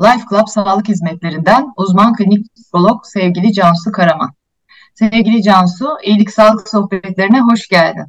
Life 0.00 0.24
Club 0.30 0.46
Sağlık 0.46 0.88
Hizmetlerinden 0.88 1.72
uzman 1.76 2.14
klinik 2.14 2.54
psikolog 2.54 3.06
sevgili 3.06 3.52
Cansu 3.52 3.92
Karaman. 3.92 4.30
Sevgili 4.94 5.42
Cansu, 5.42 5.88
İyilik 6.04 6.30
Sağlık 6.30 6.68
Sohbetlerine 6.68 7.40
hoş 7.40 7.68
geldin. 7.68 8.06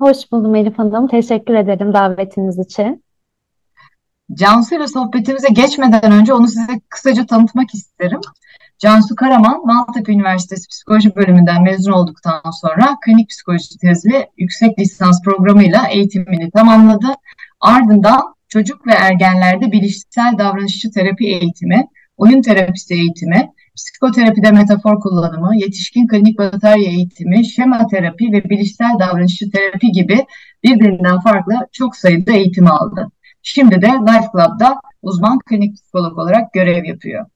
Hoş 0.00 0.32
buldum 0.32 0.54
Elif 0.54 0.78
Hanım. 0.78 1.08
Teşekkür 1.08 1.54
ederim 1.54 1.92
davetiniz 1.94 2.58
için. 2.58 3.04
Cansu 4.32 4.74
ile 4.74 4.88
sohbetimize 4.88 5.48
geçmeden 5.48 6.12
önce 6.12 6.34
onu 6.34 6.48
size 6.48 6.80
kısaca 6.88 7.26
tanıtmak 7.26 7.74
isterim. 7.74 8.20
Cansu 8.78 9.14
Karaman, 9.16 9.66
Maltepe 9.66 10.12
Üniversitesi 10.12 10.68
Psikoloji 10.68 11.16
Bölümünden 11.16 11.62
mezun 11.62 11.92
olduktan 11.92 12.50
sonra 12.62 12.96
klinik 13.04 13.28
psikoloji 13.28 13.78
tezli 13.78 14.30
yüksek 14.36 14.78
lisans 14.78 15.22
programıyla 15.22 15.86
eğitimini 15.88 16.50
tamamladı. 16.50 17.06
Ardından 17.60 18.33
çocuk 18.54 18.86
ve 18.86 18.92
ergenlerde 18.92 19.72
bilişsel 19.72 20.38
davranışçı 20.38 20.90
terapi 20.90 21.26
eğitimi, 21.26 21.88
oyun 22.16 22.42
terapisi 22.42 22.94
eğitimi, 22.94 23.50
psikoterapide 23.76 24.50
metafor 24.50 25.00
kullanımı, 25.00 25.56
yetişkin 25.56 26.06
klinik 26.06 26.38
batarya 26.38 26.90
eğitimi, 26.90 27.46
şema 27.46 27.86
terapi 27.86 28.32
ve 28.32 28.44
bilişsel 28.50 28.98
davranışçı 29.00 29.50
terapi 29.50 29.92
gibi 29.92 30.26
birbirinden 30.64 31.20
farklı 31.20 31.54
çok 31.72 31.96
sayıda 31.96 32.32
eğitim 32.32 32.70
aldı. 32.70 33.08
Şimdi 33.42 33.82
de 33.82 33.86
Life 33.86 34.28
Club'da 34.32 34.80
uzman 35.02 35.38
klinik 35.38 35.74
psikolog 35.74 36.18
olarak 36.18 36.52
görev 36.52 36.84
yapıyor. 36.84 37.26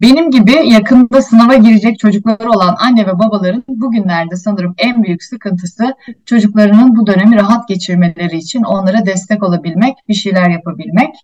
Benim 0.00 0.30
gibi 0.30 0.68
yakında 0.68 1.22
sınava 1.22 1.54
girecek 1.54 1.98
çocukları 1.98 2.50
olan 2.50 2.76
anne 2.78 3.06
ve 3.06 3.18
babaların 3.18 3.64
bugünlerde 3.68 4.36
sanırım 4.36 4.74
en 4.78 5.02
büyük 5.02 5.22
sıkıntısı 5.22 5.94
çocuklarının 6.26 6.96
bu 6.96 7.06
dönemi 7.06 7.36
rahat 7.36 7.68
geçirmeleri 7.68 8.36
için 8.36 8.62
onlara 8.62 9.06
destek 9.06 9.42
olabilmek, 9.42 9.94
bir 10.08 10.14
şeyler 10.14 10.50
yapabilmek. 10.50 11.14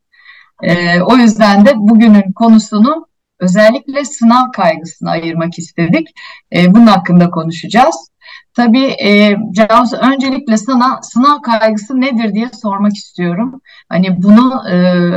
Ee, 0.63 1.01
o 1.01 1.17
yüzden 1.17 1.67
de 1.67 1.73
bugünün 1.77 2.33
konusunu 2.33 3.07
özellikle 3.41 4.05
sınav 4.05 4.51
kaygısına 4.53 5.11
ayırmak 5.11 5.59
istedik. 5.59 6.09
Ee, 6.53 6.75
bunun 6.75 6.87
hakkında 6.87 7.31
konuşacağız. 7.31 8.11
Tabii 8.55 8.87
e, 8.87 9.37
Cansu 9.53 9.97
öncelikle 9.97 10.57
sana 10.57 11.03
sınav 11.03 11.43
kaygısı 11.43 12.01
nedir 12.01 12.35
diye 12.35 12.51
sormak 12.63 12.93
istiyorum. 12.93 13.61
Hani 13.89 14.23
bunu 14.23 14.69
e, 14.69 14.75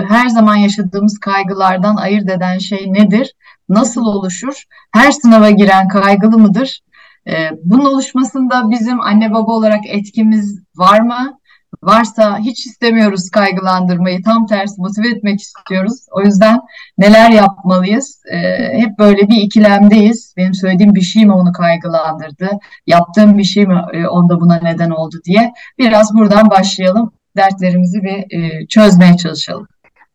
her 0.10 0.28
zaman 0.28 0.56
yaşadığımız 0.56 1.20
kaygılardan 1.20 1.96
ayırt 1.96 2.30
eden 2.30 2.58
şey 2.58 2.94
nedir? 2.94 3.34
Nasıl 3.70 4.02
oluşur? 4.02 4.64
Her 4.92 5.12
sınava 5.12 5.50
giren 5.50 5.88
kaygılı 5.88 6.38
mıdır? 6.38 6.80
E, 7.28 7.50
bunun 7.64 7.86
oluşmasında 7.86 8.70
bizim 8.72 9.02
anne 9.02 9.34
baba 9.34 9.52
olarak 9.52 9.82
etkimiz 9.86 10.60
var 10.76 11.00
mı? 11.00 11.40
Varsa 11.84 12.40
hiç 12.40 12.66
istemiyoruz 12.66 13.30
kaygılandırmayı, 13.30 14.24
tam 14.24 14.46
tersi 14.48 14.82
motive 14.82 15.10
etmek 15.10 15.42
istiyoruz. 15.42 16.06
O 16.12 16.22
yüzden 16.22 16.60
neler 16.98 17.30
yapmalıyız? 17.30 18.22
Ee, 18.34 18.38
hep 18.80 19.00
böyle 19.00 19.28
bir 19.28 19.38
ikilemdeyiz. 19.38 20.34
Benim 20.38 20.54
söylediğim 20.54 20.96
bir 20.96 21.02
şey 21.02 21.26
mi 21.26 21.34
onu 21.34 21.52
kaygılandırdı? 21.52 22.50
Yaptığım 22.88 23.38
bir 23.38 23.44
şey 23.44 23.66
mi 23.66 23.82
e, 23.94 24.08
onda 24.08 24.42
buna 24.42 24.60
neden 24.64 24.90
oldu 24.90 25.16
diye. 25.26 25.54
Biraz 25.80 26.14
buradan 26.14 26.50
başlayalım. 26.50 27.14
Dertlerimizi 27.38 28.04
bir 28.04 28.38
e, 28.38 28.68
çözmeye 28.68 29.18
çalışalım. 29.18 29.68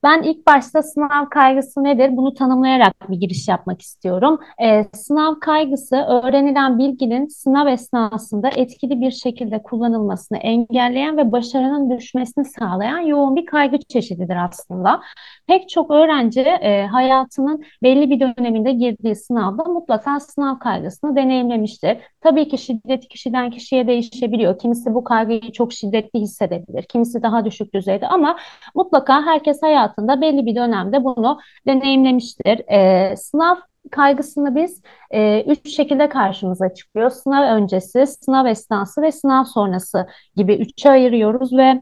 Ben 0.03 0.23
ilk 0.23 0.47
başta 0.47 0.83
sınav 0.83 1.29
kaygısı 1.31 1.85
nedir? 1.85 2.17
Bunu 2.17 2.35
tanımlayarak 2.35 3.11
bir 3.11 3.17
giriş 3.17 3.49
yapmak 3.49 3.83
istiyorum. 3.83 4.41
Ee, 4.63 4.85
sınav 4.95 5.35
kaygısı 5.41 5.97
öğrenilen 5.97 6.79
bilginin 6.79 7.27
sınav 7.27 7.67
esnasında 7.67 8.49
etkili 8.49 9.01
bir 9.01 9.11
şekilde 9.11 9.63
kullanılmasını 9.63 10.39
engelleyen 10.39 11.17
ve 11.17 11.33
başarının 11.33 11.99
düşmesini 11.99 12.45
sağlayan 12.45 12.99
yoğun 12.99 13.37
bir 13.37 13.47
kaygı 13.47 13.79
çeşididir 13.79 14.45
aslında. 14.45 15.01
Pek 15.47 15.69
çok 15.69 15.91
öğrenci 15.91 16.41
e, 16.41 16.87
hayatının 16.87 17.65
belli 17.83 18.11
bir 18.11 18.21
döneminde 18.21 18.73
girdiği 18.73 19.17
sınavda 19.17 19.65
mutlaka 19.65 20.21
sınav 20.21 20.59
kaygısını 20.59 21.17
deneyimlemiştir. 21.17 21.99
Tabii 22.21 22.49
ki 22.49 22.59
şiddeti 22.59 23.09
kişiden 23.09 23.51
kişiye 23.51 23.87
değişebiliyor. 23.87 24.59
Kimisi 24.59 24.95
bu 24.95 25.05
kaygıyı 25.05 25.53
çok 25.53 25.73
şiddetli 25.73 26.21
hissedebilir, 26.21 26.83
kimisi 26.83 27.23
daha 27.23 27.45
düşük 27.45 27.75
düzeyde 27.75 28.09
ama 28.09 28.37
mutlaka 28.75 29.27
herkes 29.27 29.63
hayat 29.63 29.88
hayatında 29.89 30.21
belli 30.21 30.47
bir 30.47 30.55
dönemde 30.57 31.05
bunu 31.05 31.39
deneyimlemiştir. 31.67 32.63
E, 32.73 33.17
sınav 33.17 33.57
kaygısını 33.91 34.55
biz 34.57 34.83
e, 35.11 35.43
üç 35.43 35.77
şekilde 35.77 36.09
karşımıza 36.09 36.75
çıkıyor. 36.75 37.11
Sınav 37.11 37.43
öncesi, 37.57 38.07
sınav 38.07 38.47
esnası 38.47 39.03
ve 39.03 39.13
sınav 39.13 39.45
sonrası 39.45 40.07
gibi 40.37 40.55
üçe 40.55 40.91
ayırıyoruz 40.91 41.53
ve 41.57 41.81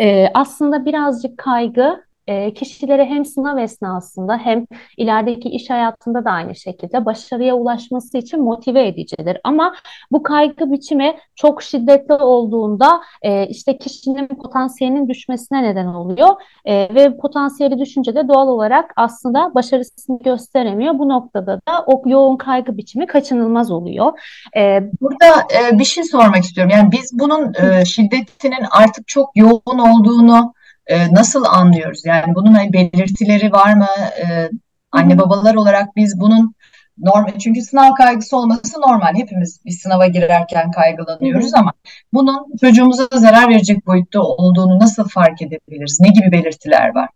e, 0.00 0.28
aslında 0.34 0.84
birazcık 0.84 1.38
kaygı 1.38 2.04
e, 2.26 2.54
kişileri 2.54 3.04
hem 3.04 3.24
sınav 3.24 3.58
esnasında 3.58 4.38
hem 4.38 4.66
ilerideki 4.96 5.48
iş 5.48 5.70
hayatında 5.70 6.24
da 6.24 6.30
aynı 6.30 6.54
şekilde 6.54 7.04
başarıya 7.04 7.54
ulaşması 7.54 8.18
için 8.18 8.42
motive 8.42 8.86
edicidir. 8.86 9.38
Ama 9.44 9.74
bu 10.12 10.22
kaygı 10.22 10.72
biçimi 10.72 11.16
çok 11.34 11.62
şiddetli 11.62 12.14
olduğunda 12.14 13.00
e, 13.22 13.46
işte 13.46 13.78
kişinin 13.78 14.26
potansiyelinin 14.26 15.08
düşmesine 15.08 15.62
neden 15.62 15.86
oluyor 15.86 16.28
e, 16.64 16.94
ve 16.94 17.16
potansiyeli 17.16 17.78
düşünce 17.78 18.14
de 18.14 18.28
doğal 18.28 18.48
olarak 18.48 18.92
aslında 18.96 19.54
başarısını 19.54 20.18
gösteremiyor. 20.18 20.98
Bu 20.98 21.08
noktada 21.08 21.60
da 21.68 21.84
o 21.86 22.02
yoğun 22.06 22.36
kaygı 22.36 22.76
biçimi 22.76 23.06
kaçınılmaz 23.06 23.70
oluyor. 23.70 24.12
E, 24.56 24.80
Burada 25.00 25.26
e, 25.26 25.78
bir 25.78 25.84
şey 25.84 26.04
sormak 26.04 26.44
istiyorum. 26.44 26.72
Yani 26.76 26.92
biz 26.92 27.18
bunun 27.18 27.52
e, 27.54 27.84
şiddetinin 27.84 28.66
artık 28.70 29.08
çok 29.08 29.36
yoğun 29.36 29.78
olduğunu 29.78 30.54
e, 30.86 31.14
nasıl 31.14 31.44
anlıyoruz? 31.44 32.06
Yani 32.06 32.34
bunun 32.34 32.54
hani 32.54 32.72
belirtileri 32.72 33.52
var 33.52 33.74
mı? 33.74 33.88
E, 34.18 34.50
anne 34.92 35.18
babalar 35.18 35.54
olarak 35.54 35.96
biz 35.96 36.20
bunun 36.20 36.54
normal 36.98 37.38
çünkü 37.38 37.62
sınav 37.62 37.94
kaygısı 37.94 38.36
olması 38.36 38.80
normal. 38.80 39.14
Hepimiz 39.14 39.60
bir 39.64 39.70
sınava 39.70 40.06
girerken 40.06 40.70
kaygılanıyoruz 40.70 41.54
ama 41.54 41.72
bunun 42.12 42.56
çocuğumuza 42.60 43.08
zarar 43.12 43.48
verecek 43.48 43.86
boyutta 43.86 44.20
olduğunu 44.20 44.78
nasıl 44.78 45.08
fark 45.08 45.42
edebiliriz? 45.42 46.00
Ne 46.00 46.08
gibi 46.08 46.32
belirtiler 46.32 46.94
var? 46.94 47.08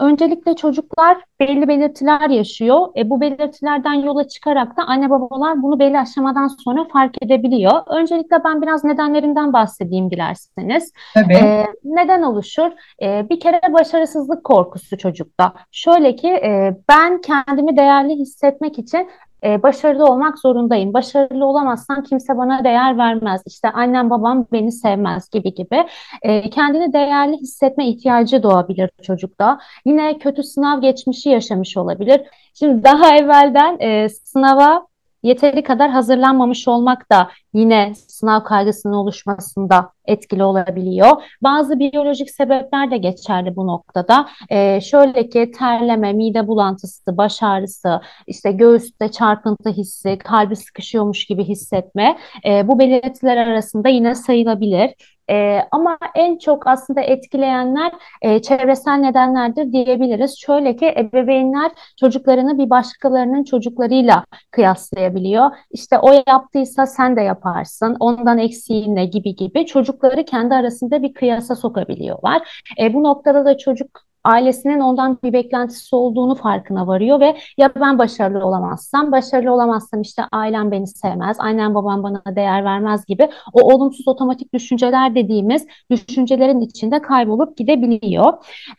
Öncelikle 0.00 0.56
çocuklar 0.56 1.18
belli 1.40 1.68
belirtiler 1.68 2.30
yaşıyor. 2.30 2.88
E, 2.96 3.10
bu 3.10 3.20
belirtilerden 3.20 3.94
yola 3.94 4.28
çıkarak 4.28 4.76
da 4.76 4.82
anne 4.82 5.10
babalar 5.10 5.62
bunu 5.62 5.78
belli 5.78 5.98
aşamadan 5.98 6.46
sonra 6.46 6.84
fark 6.92 7.22
edebiliyor. 7.22 7.72
Öncelikle 7.86 8.44
ben 8.44 8.62
biraz 8.62 8.84
nedenlerinden 8.84 9.52
bahsedeyim 9.52 10.10
dilerseniz. 10.10 10.92
Tabii. 11.14 11.34
E, 11.34 11.66
neden 11.84 12.22
oluşur? 12.22 12.70
E, 13.02 13.28
bir 13.30 13.40
kere 13.40 13.60
başarısızlık 13.72 14.44
korkusu 14.44 14.98
çocukta. 14.98 15.52
Şöyle 15.72 16.16
ki 16.16 16.28
e, 16.28 16.76
ben 16.88 17.20
kendimi 17.20 17.76
değerli 17.76 18.14
hissetmek 18.14 18.78
için 18.78 19.08
e, 19.44 19.62
başarılı 19.62 20.04
olmak 20.04 20.38
zorundayım. 20.38 20.94
Başarılı 20.94 21.46
olamazsam 21.46 22.02
kimse 22.02 22.36
bana 22.38 22.64
değer 22.64 22.98
vermez. 22.98 23.42
İşte 23.46 23.70
annem 23.70 24.10
babam 24.10 24.46
beni 24.52 24.72
sevmez 24.72 25.30
gibi 25.30 25.54
gibi. 25.54 25.86
E, 26.22 26.50
kendini 26.50 26.92
değerli 26.92 27.36
hissetme 27.36 27.88
ihtiyacı 27.88 28.42
doğabilir 28.42 28.90
çocukta. 29.02 29.58
Yine 29.84 30.18
kötü 30.18 30.42
sınav 30.42 30.80
geçmişi 30.80 31.30
yaşamış 31.30 31.76
olabilir. 31.76 32.20
Şimdi 32.54 32.84
daha 32.84 33.16
evvelden 33.16 33.78
e, 33.80 34.08
sınava 34.08 34.86
yeteri 35.28 35.62
kadar 35.62 35.90
hazırlanmamış 35.90 36.68
olmak 36.68 37.12
da 37.12 37.30
yine 37.54 37.92
sınav 37.94 38.44
kaygısının 38.44 38.92
oluşmasında 38.92 39.92
etkili 40.04 40.44
olabiliyor. 40.44 41.22
Bazı 41.42 41.78
biyolojik 41.78 42.30
sebepler 42.30 42.90
de 42.90 42.96
geçerli 42.96 43.56
bu 43.56 43.66
noktada. 43.66 44.28
Ee, 44.50 44.80
şöyle 44.80 45.28
ki 45.28 45.50
terleme, 45.58 46.12
mide 46.12 46.46
bulantısı, 46.46 47.16
baş 47.16 47.42
ağrısı, 47.42 48.00
işte 48.26 48.52
göğüste 48.52 49.10
çarpıntı 49.10 49.70
hissi, 49.70 50.18
kalbi 50.18 50.56
sıkışıyormuş 50.56 51.24
gibi 51.26 51.44
hissetme 51.44 52.18
e, 52.44 52.68
bu 52.68 52.78
belirtiler 52.78 53.36
arasında 53.36 53.88
yine 53.88 54.14
sayılabilir. 54.14 55.17
E, 55.30 55.60
ama 55.70 55.98
en 56.14 56.38
çok 56.38 56.66
aslında 56.66 57.00
etkileyenler 57.00 57.92
e, 58.22 58.42
çevresel 58.42 58.92
nedenlerdir 58.94 59.72
diyebiliriz. 59.72 60.38
Şöyle 60.38 60.76
ki 60.76 60.86
ebeveynler 60.86 61.70
çocuklarını 62.00 62.58
bir 62.58 62.70
başkalarının 62.70 63.44
çocuklarıyla 63.44 64.24
kıyaslayabiliyor. 64.50 65.50
İşte 65.70 65.98
o 65.98 66.10
yaptıysa 66.28 66.86
sen 66.86 67.16
de 67.16 67.20
yaparsın, 67.20 67.96
ondan 68.00 68.38
eksiğin 68.38 68.96
ne 68.96 69.04
gibi 69.06 69.36
gibi 69.36 69.66
çocukları 69.66 70.24
kendi 70.24 70.54
arasında 70.54 71.02
bir 71.02 71.14
kıyasa 71.14 71.56
sokabiliyorlar. 71.56 72.64
E, 72.80 72.94
bu 72.94 73.02
noktada 73.02 73.44
da 73.44 73.58
çocuk 73.58 74.07
ailesinin 74.28 74.80
ondan 74.80 75.18
bir 75.22 75.32
beklentisi 75.32 75.96
olduğunu 75.96 76.34
farkına 76.34 76.86
varıyor 76.86 77.20
ve 77.20 77.36
ya 77.58 77.70
ben 77.80 77.98
başarılı 77.98 78.46
olamazsam, 78.46 79.12
başarılı 79.12 79.52
olamazsam 79.52 80.00
işte 80.02 80.22
ailem 80.32 80.70
beni 80.70 80.86
sevmez, 80.86 81.36
annem 81.40 81.74
babam 81.74 82.02
bana 82.02 82.22
değer 82.36 82.64
vermez 82.64 83.06
gibi 83.06 83.28
o 83.52 83.74
olumsuz 83.74 84.08
otomatik 84.08 84.54
düşünceler 84.54 85.14
dediğimiz 85.14 85.66
düşüncelerin 85.90 86.60
içinde 86.60 87.02
kaybolup 87.02 87.56
gidebiliyor. 87.56 88.32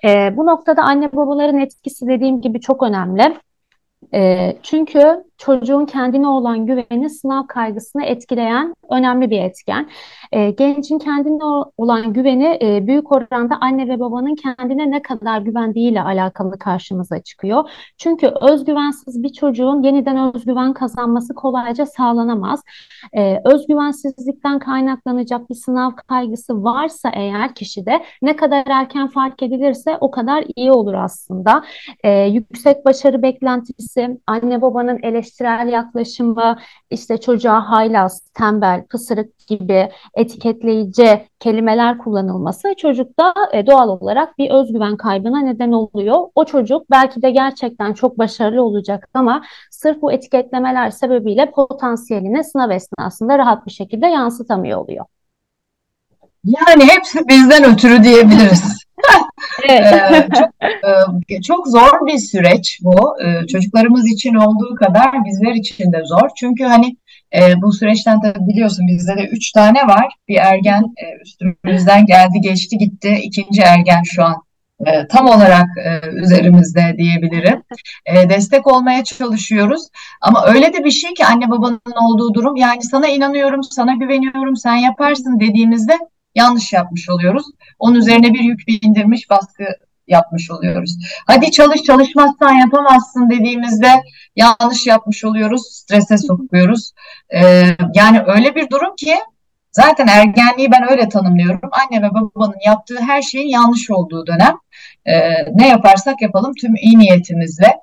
E, 0.04 0.38
bu 0.38 0.46
noktada 0.46 0.84
anne 0.84 1.12
babaların 1.13 1.60
etkisi 1.60 2.07
dediğim 2.07 2.42
gibi 2.42 2.62
çok 2.62 2.84
önemli. 2.84 3.38
E, 4.13 4.54
çünkü 4.63 5.28
çocuğun 5.39 5.86
kendine 5.86 6.27
olan 6.27 6.65
güveni 6.65 7.09
sınav 7.09 7.47
kaygısını 7.47 8.06
etkileyen 8.06 8.74
önemli 8.91 9.30
bir 9.30 9.41
etken. 9.41 9.89
E, 10.31 10.51
gencin 10.51 11.00
kendine 11.00 11.44
olan 11.77 12.13
güveni 12.13 12.59
e, 12.62 12.88
büyük 12.88 13.12
oranda 13.12 13.57
anne 13.62 13.88
ve 13.89 14.00
babanın 14.00 14.36
kendine 14.36 14.91
ne 14.91 15.01
kadar 15.01 15.41
güvendiğiyle 15.41 16.01
alakalı 16.01 16.59
karşımıza 16.59 17.19
çıkıyor. 17.19 17.69
Çünkü 17.97 18.31
özgüvensiz 18.41 19.24
bir 19.24 19.30
çocuğun 19.30 19.83
yeniden 19.83 20.36
özgüven 20.36 20.74
kazanması 20.74 21.33
kolayca 21.36 21.86
sağlanamaz. 21.86 22.63
E, 23.13 23.41
özgüvensizlikten 23.45 24.59
kaynaklanacak 24.59 25.50
bir 25.50 25.56
sınav 25.56 25.91
kaygısı 26.07 26.63
varsa 26.63 27.09
eğer 27.13 27.56
kişide 27.56 28.03
ne 28.21 28.36
kadar 28.36 28.63
erken 28.68 29.07
fark 29.07 29.44
edilirse 29.44 29.97
o 30.01 30.12
kadar 30.12 30.45
iyi 30.56 30.71
olur 30.71 30.94
aslında. 30.94 31.63
E, 32.03 32.24
yüksek 32.24 32.86
başarı 32.86 33.21
beklentisi, 33.21 34.18
anne 34.27 34.62
babanın 34.62 35.00
eleştirisi 35.03 35.28
eleştirel 35.29 35.67
yaklaşımı, 35.73 36.57
işte 36.89 37.17
çocuğa 37.17 37.69
haylaz, 37.69 38.21
tembel, 38.33 38.85
pısırık 38.85 39.47
gibi 39.47 39.89
etiketleyici 40.13 41.27
kelimeler 41.39 41.97
kullanılması 41.97 42.73
çocukta 42.77 43.33
e, 43.53 43.67
doğal 43.67 43.89
olarak 43.89 44.37
bir 44.37 44.49
özgüven 44.49 44.97
kaybına 44.97 45.39
neden 45.39 45.71
oluyor. 45.71 46.17
O 46.35 46.45
çocuk 46.45 46.91
belki 46.91 47.21
de 47.21 47.31
gerçekten 47.31 47.93
çok 47.93 48.17
başarılı 48.17 48.61
olacak 48.61 49.09
ama 49.13 49.43
sırf 49.71 50.01
bu 50.01 50.11
etiketlemeler 50.11 50.89
sebebiyle 50.91 51.51
potansiyelini 51.51 52.43
sınav 52.43 52.69
esnasında 52.69 53.37
rahat 53.37 53.65
bir 53.65 53.71
şekilde 53.71 54.07
yansıtamıyor 54.07 54.79
oluyor. 54.79 55.05
Yani 56.43 56.83
hepsi 56.87 57.19
bizden 57.27 57.63
ötürü 57.63 58.03
diyebiliriz. 58.03 58.78
Evet. 59.69 60.30
çok, 60.38 61.31
e, 61.31 61.42
çok 61.42 61.68
zor 61.68 62.07
bir 62.07 62.18
süreç 62.18 62.80
bu. 62.81 63.24
E, 63.24 63.48
çocuklarımız 63.48 64.07
için 64.07 64.34
olduğu 64.36 64.75
kadar 64.75 65.25
bizler 65.25 65.54
için 65.54 65.92
de 65.92 66.01
zor. 66.06 66.30
Çünkü 66.40 66.63
hani 66.63 66.98
e, 67.36 67.62
bu 67.62 67.74
süreçten 67.74 68.22
tabii 68.22 68.48
biliyorsun 68.48 68.88
bizde 68.88 69.18
de 69.18 69.28
üç 69.28 69.51
tane 69.51 69.88
var. 69.88 70.07
Bir 70.28 70.36
ergen 70.36 70.84
üstümüzden 71.22 72.06
geldi, 72.06 72.42
geçti, 72.42 72.78
gitti. 72.78 73.19
İkinci 73.24 73.62
ergen 73.62 74.04
şu 74.04 74.24
an 74.24 74.36
tam 75.10 75.25
olarak 75.25 75.68
üzerimizde 76.13 76.96
diyebilirim. 76.98 77.63
destek 78.30 78.68
olmaya 78.68 79.04
çalışıyoruz. 79.04 79.81
Ama 80.22 80.46
öyle 80.46 80.74
de 80.74 80.84
bir 80.84 80.92
şey 80.92 81.13
ki 81.13 81.25
anne 81.25 81.50
babanın 81.50 81.80
olduğu 82.01 82.34
durum 82.34 82.56
yani 82.56 82.84
sana 82.84 83.07
inanıyorum, 83.07 83.63
sana 83.63 83.94
güveniyorum, 83.94 84.56
sen 84.56 84.75
yaparsın 84.75 85.40
dediğimizde 85.40 85.98
yanlış 86.39 86.74
yapmış 86.74 87.09
oluyoruz. 87.09 87.45
Onun 87.80 87.95
üzerine 87.95 88.33
bir 88.33 88.39
yük 88.39 88.68
bindirmiş 88.68 89.30
baskı 89.30 89.63
yapmış 90.09 90.51
oluyoruz. 90.51 90.97
Hadi 91.27 91.51
çalış 91.51 91.83
çalışmazsan 91.83 92.53
yapamazsın 92.53 93.30
dediğimizde 93.30 94.01
yanlış 94.36 94.88
yapmış 94.88 95.25
oluyoruz, 95.25 95.62
strese 95.71 96.18
sokuyoruz. 96.18 96.91
Ee, 97.36 97.65
yani 97.94 98.21
öyle 98.27 98.56
bir 98.56 98.69
durum 98.69 98.95
ki 98.95 99.15
zaten 99.71 100.07
ergenliği 100.07 100.71
ben 100.71 100.91
öyle 100.91 101.09
tanımlıyorum. 101.09 101.69
Anne 101.71 102.01
ve 102.01 102.13
babanın 102.13 102.57
yaptığı 102.65 103.00
her 103.01 103.21
şeyin 103.21 103.47
yanlış 103.47 103.89
olduğu 103.91 104.27
dönem. 104.27 104.56
Ee, 105.06 105.30
ne 105.53 105.68
yaparsak 105.68 106.21
yapalım 106.21 106.53
tüm 106.62 106.75
iyi 106.75 107.00
niyetimizle. 107.00 107.75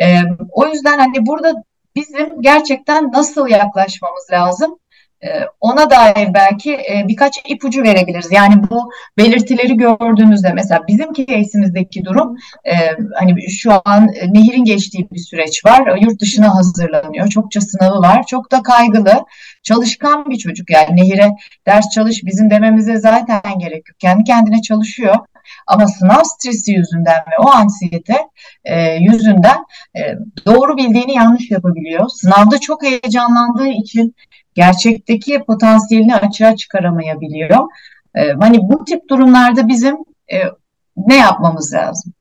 Ee, 0.00 0.20
o 0.50 0.66
yüzden 0.66 0.98
hani 0.98 1.26
burada 1.26 1.54
bizim 1.96 2.42
gerçekten 2.42 3.12
nasıl 3.12 3.48
yaklaşmamız 3.48 4.28
lazım? 4.32 4.78
Ee, 5.24 5.46
ona 5.60 5.90
dair 5.90 6.34
belki 6.34 6.72
e, 6.72 7.04
birkaç 7.08 7.40
ipucu 7.48 7.82
verebiliriz. 7.82 8.32
Yani 8.32 8.54
bu 8.70 8.90
belirtileri 9.18 9.76
gördüğümüzde 9.76 10.52
mesela 10.52 10.80
bizim 10.88 11.12
case'imizdeki 11.12 12.04
durum 12.04 12.36
e, 12.64 12.74
hani 13.14 13.50
şu 13.50 13.72
an 13.84 14.08
Nehir'in 14.28 14.64
geçtiği 14.64 15.10
bir 15.10 15.18
süreç 15.18 15.64
var. 15.64 15.96
Yurt 15.96 16.20
dışına 16.20 16.54
hazırlanıyor. 16.54 17.28
Çokça 17.28 17.60
sınavı 17.60 18.00
var. 18.02 18.26
Çok 18.26 18.52
da 18.52 18.62
kaygılı. 18.62 19.24
Çalışkan 19.62 20.30
bir 20.30 20.36
çocuk 20.36 20.70
yani 20.70 20.96
Nehir'e 20.96 21.30
ders 21.66 21.90
çalış 21.94 22.24
bizim 22.24 22.50
dememize 22.50 22.96
zaten 22.98 23.58
gerek 23.58 23.88
yok. 23.88 23.98
Kendi 23.98 24.24
kendine 24.24 24.62
çalışıyor. 24.62 25.16
Ama 25.66 25.86
sınav 25.86 26.22
stresi 26.24 26.72
yüzünden 26.72 27.16
ve 27.16 27.38
o 27.38 27.50
ansiyete 27.50 28.16
e, 28.64 28.94
yüzünden 28.94 29.64
e, 29.96 30.00
doğru 30.46 30.76
bildiğini 30.76 31.14
yanlış 31.14 31.50
yapabiliyor. 31.50 32.08
Sınavda 32.08 32.58
çok 32.58 32.82
heyecanlandığı 32.82 33.68
için 33.68 34.14
gerçekteki 34.54 35.42
potansiyelini 35.46 36.16
açığa 36.16 36.56
çıkaramayabiliyor. 36.56 37.68
E, 38.14 38.32
hani 38.32 38.58
bu 38.62 38.84
tip 38.84 39.08
durumlarda 39.10 39.68
bizim 39.68 39.96
e, 40.32 40.38
ne 40.96 41.16
yapmamız 41.16 41.74
lazım? 41.74 42.12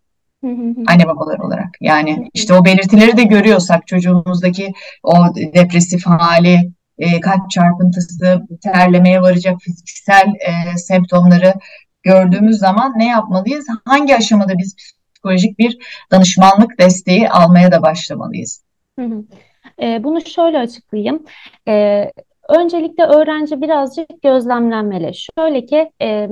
Anne 0.87 1.07
babalar 1.07 1.39
olarak. 1.39 1.69
Yani 1.81 2.29
işte 2.33 2.53
o 2.53 2.65
belirtileri 2.65 3.17
de 3.17 3.23
görüyorsak 3.23 3.87
çocuğumuzdaki 3.87 4.73
o 5.03 5.15
depresif 5.35 6.05
hali, 6.05 6.71
e, 6.97 7.19
kalp 7.19 7.49
çarpıntısı, 7.49 8.41
terlemeye 8.63 9.21
varacak 9.21 9.61
fiziksel 9.61 10.27
e, 10.27 10.77
semptomları 10.77 11.53
gördüğümüz 12.03 12.57
zaman 12.57 12.93
ne 12.95 13.07
yapmalıyız? 13.07 13.65
Hangi 13.85 14.15
aşamada 14.15 14.57
biz 14.57 14.75
psikolojik 15.13 15.59
bir 15.59 15.77
danışmanlık 16.11 16.79
desteği 16.79 17.29
almaya 17.29 17.71
da 17.71 17.81
başlamalıyız? 17.81 18.63
Hı 18.99 19.05
hı. 19.05 19.23
E, 19.81 20.03
bunu 20.03 20.21
şöyle 20.21 20.59
açıklayayım. 20.59 21.25
E, 21.67 22.05
öncelikle 22.49 23.03
öğrenci 23.05 23.61
birazcık 23.61 24.21
gözlemlenmeli. 24.21 25.11
Şöyle 25.37 25.65
ki 25.65 25.91
e, 26.01 26.29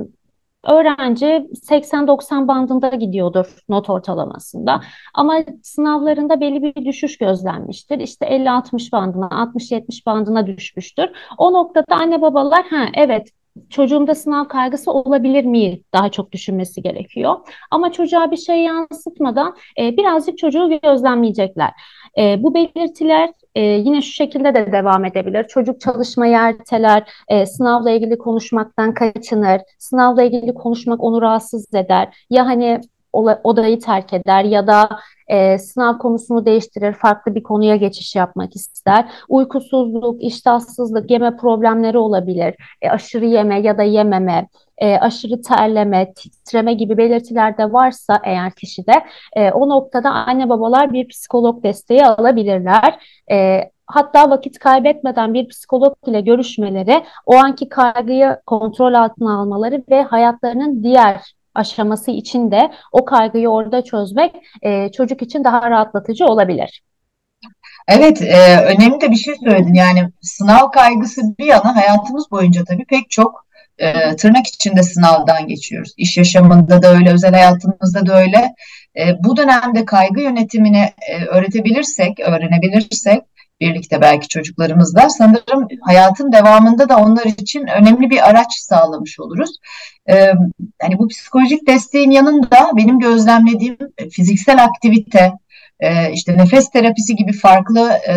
öğrenci 0.64 1.46
80-90 1.54 2.48
bandında 2.48 2.88
gidiyordur 2.88 3.58
not 3.68 3.90
ortalamasında. 3.90 4.80
Ama 5.14 5.38
sınavlarında 5.62 6.40
belli 6.40 6.62
bir 6.62 6.84
düşüş 6.84 7.18
gözlenmiştir. 7.18 7.98
İşte 7.98 8.26
50-60 8.26 8.92
bandına, 8.92 9.26
60-70 9.26 10.06
bandına 10.06 10.46
düşmüştür. 10.46 11.10
O 11.38 11.52
noktada 11.52 11.94
anne 11.94 12.22
babalar 12.22 12.64
ha 12.66 12.86
evet 12.94 13.28
çocuğumda 13.70 14.14
sınav 14.14 14.48
kaygısı 14.48 14.92
olabilir 14.92 15.44
mi 15.44 15.80
daha 15.94 16.10
çok 16.10 16.32
düşünmesi 16.32 16.82
gerekiyor. 16.82 17.36
Ama 17.70 17.92
çocuğa 17.92 18.30
bir 18.30 18.36
şey 18.36 18.62
yansıtmadan 18.62 19.56
e, 19.80 19.96
birazcık 19.96 20.38
çocuğu 20.38 20.80
gözlemleyecekler. 20.82 21.70
E, 22.18 22.42
bu 22.42 22.54
belirtiler 22.54 23.30
e, 23.54 23.60
yine 23.60 24.02
şu 24.02 24.12
şekilde 24.12 24.54
de 24.54 24.72
devam 24.72 25.04
edebilir. 25.04 25.44
Çocuk 25.48 25.80
çalışmayı 25.80 26.36
erteler, 26.36 27.10
e, 27.28 27.46
sınavla 27.46 27.90
ilgili 27.90 28.18
konuşmaktan 28.18 28.94
kaçınır, 28.94 29.60
sınavla 29.78 30.22
ilgili 30.22 30.54
konuşmak 30.54 31.04
onu 31.04 31.22
rahatsız 31.22 31.74
eder. 31.74 32.26
Ya 32.30 32.46
hani 32.46 32.80
odayı 33.12 33.80
terk 33.80 34.12
eder 34.12 34.44
ya 34.44 34.66
da 34.66 34.88
e, 35.28 35.58
sınav 35.58 35.98
konusunu 35.98 36.46
değiştirir, 36.46 36.92
farklı 36.92 37.34
bir 37.34 37.42
konuya 37.42 37.76
geçiş 37.76 38.16
yapmak 38.16 38.56
ister. 38.56 39.04
Uykusuzluk, 39.28 40.22
iştahsızlık, 40.22 41.10
yeme 41.10 41.36
problemleri 41.36 41.98
olabilir. 41.98 42.54
E, 42.82 42.90
aşırı 42.90 43.26
yeme 43.26 43.60
ya 43.60 43.78
da 43.78 43.82
yememe, 43.82 44.48
e, 44.78 44.96
aşırı 44.96 45.42
terleme, 45.42 46.12
titreme 46.14 46.74
gibi 46.74 46.96
belirtiler 46.96 47.58
de 47.58 47.72
varsa 47.72 48.20
eğer 48.24 48.52
kişide 48.52 48.92
e, 49.36 49.50
o 49.50 49.68
noktada 49.68 50.10
anne 50.10 50.48
babalar 50.48 50.92
bir 50.92 51.08
psikolog 51.08 51.62
desteği 51.64 52.06
alabilirler. 52.06 53.04
E, 53.30 53.60
hatta 53.86 54.30
vakit 54.30 54.58
kaybetmeden 54.58 55.34
bir 55.34 55.48
psikolog 55.48 55.94
ile 56.06 56.20
görüşmeleri, 56.20 57.04
o 57.26 57.36
anki 57.36 57.68
kaygıyı 57.68 58.36
kontrol 58.46 58.94
altına 58.94 59.40
almaları 59.40 59.82
ve 59.90 60.02
hayatlarının 60.02 60.82
diğer 60.82 61.39
aşaması 61.54 62.10
için 62.10 62.50
de 62.50 62.70
o 62.92 63.04
kaygıyı 63.04 63.48
orada 63.48 63.84
çözmek 63.84 64.34
e, 64.62 64.92
çocuk 64.92 65.22
için 65.22 65.44
daha 65.44 65.70
rahatlatıcı 65.70 66.26
olabilir. 66.26 66.82
Evet, 67.88 68.22
e, 68.22 68.60
önemli 68.64 69.00
de 69.00 69.10
bir 69.10 69.16
şey 69.16 69.34
söyledin. 69.44 69.74
Yani 69.74 70.10
sınav 70.20 70.70
kaygısı 70.70 71.22
bir 71.38 71.46
yana 71.46 71.76
hayatımız 71.76 72.30
boyunca 72.30 72.64
tabii 72.64 72.84
pek 72.84 73.10
çok 73.10 73.46
e, 73.78 74.16
tırnak 74.16 74.46
içinde 74.46 74.82
sınavdan 74.82 75.46
geçiyoruz. 75.46 75.92
İş 75.96 76.16
yaşamında 76.16 76.82
da 76.82 76.88
öyle, 76.88 77.12
özel 77.12 77.32
hayatımızda 77.32 78.06
da 78.06 78.20
öyle. 78.20 78.54
E, 78.96 79.24
bu 79.24 79.36
dönemde 79.36 79.84
kaygı 79.84 80.20
yönetimini 80.20 80.90
e, 81.10 81.24
öğretebilirsek, 81.24 82.20
öğrenebilirsek 82.20 83.22
birlikte 83.60 84.00
belki 84.00 84.28
çocuklarımızla 84.28 85.08
sanırım 85.08 85.68
hayatın 85.80 86.32
devamında 86.32 86.88
da 86.88 86.96
onlar 86.96 87.24
için 87.24 87.66
önemli 87.66 88.10
bir 88.10 88.28
araç 88.28 88.52
sağlamış 88.52 89.20
oluruz. 89.20 89.50
Ee, 90.10 90.14
yani 90.82 90.98
bu 90.98 91.08
psikolojik 91.08 91.66
desteğin 91.68 92.10
yanında 92.10 92.70
benim 92.76 92.98
gözlemlediğim 92.98 93.78
fiziksel 94.10 94.64
aktivite, 94.64 95.32
e, 95.80 96.12
işte 96.12 96.38
nefes 96.38 96.70
terapisi 96.70 97.16
gibi 97.16 97.32
farklı 97.32 97.90
e, 97.90 98.14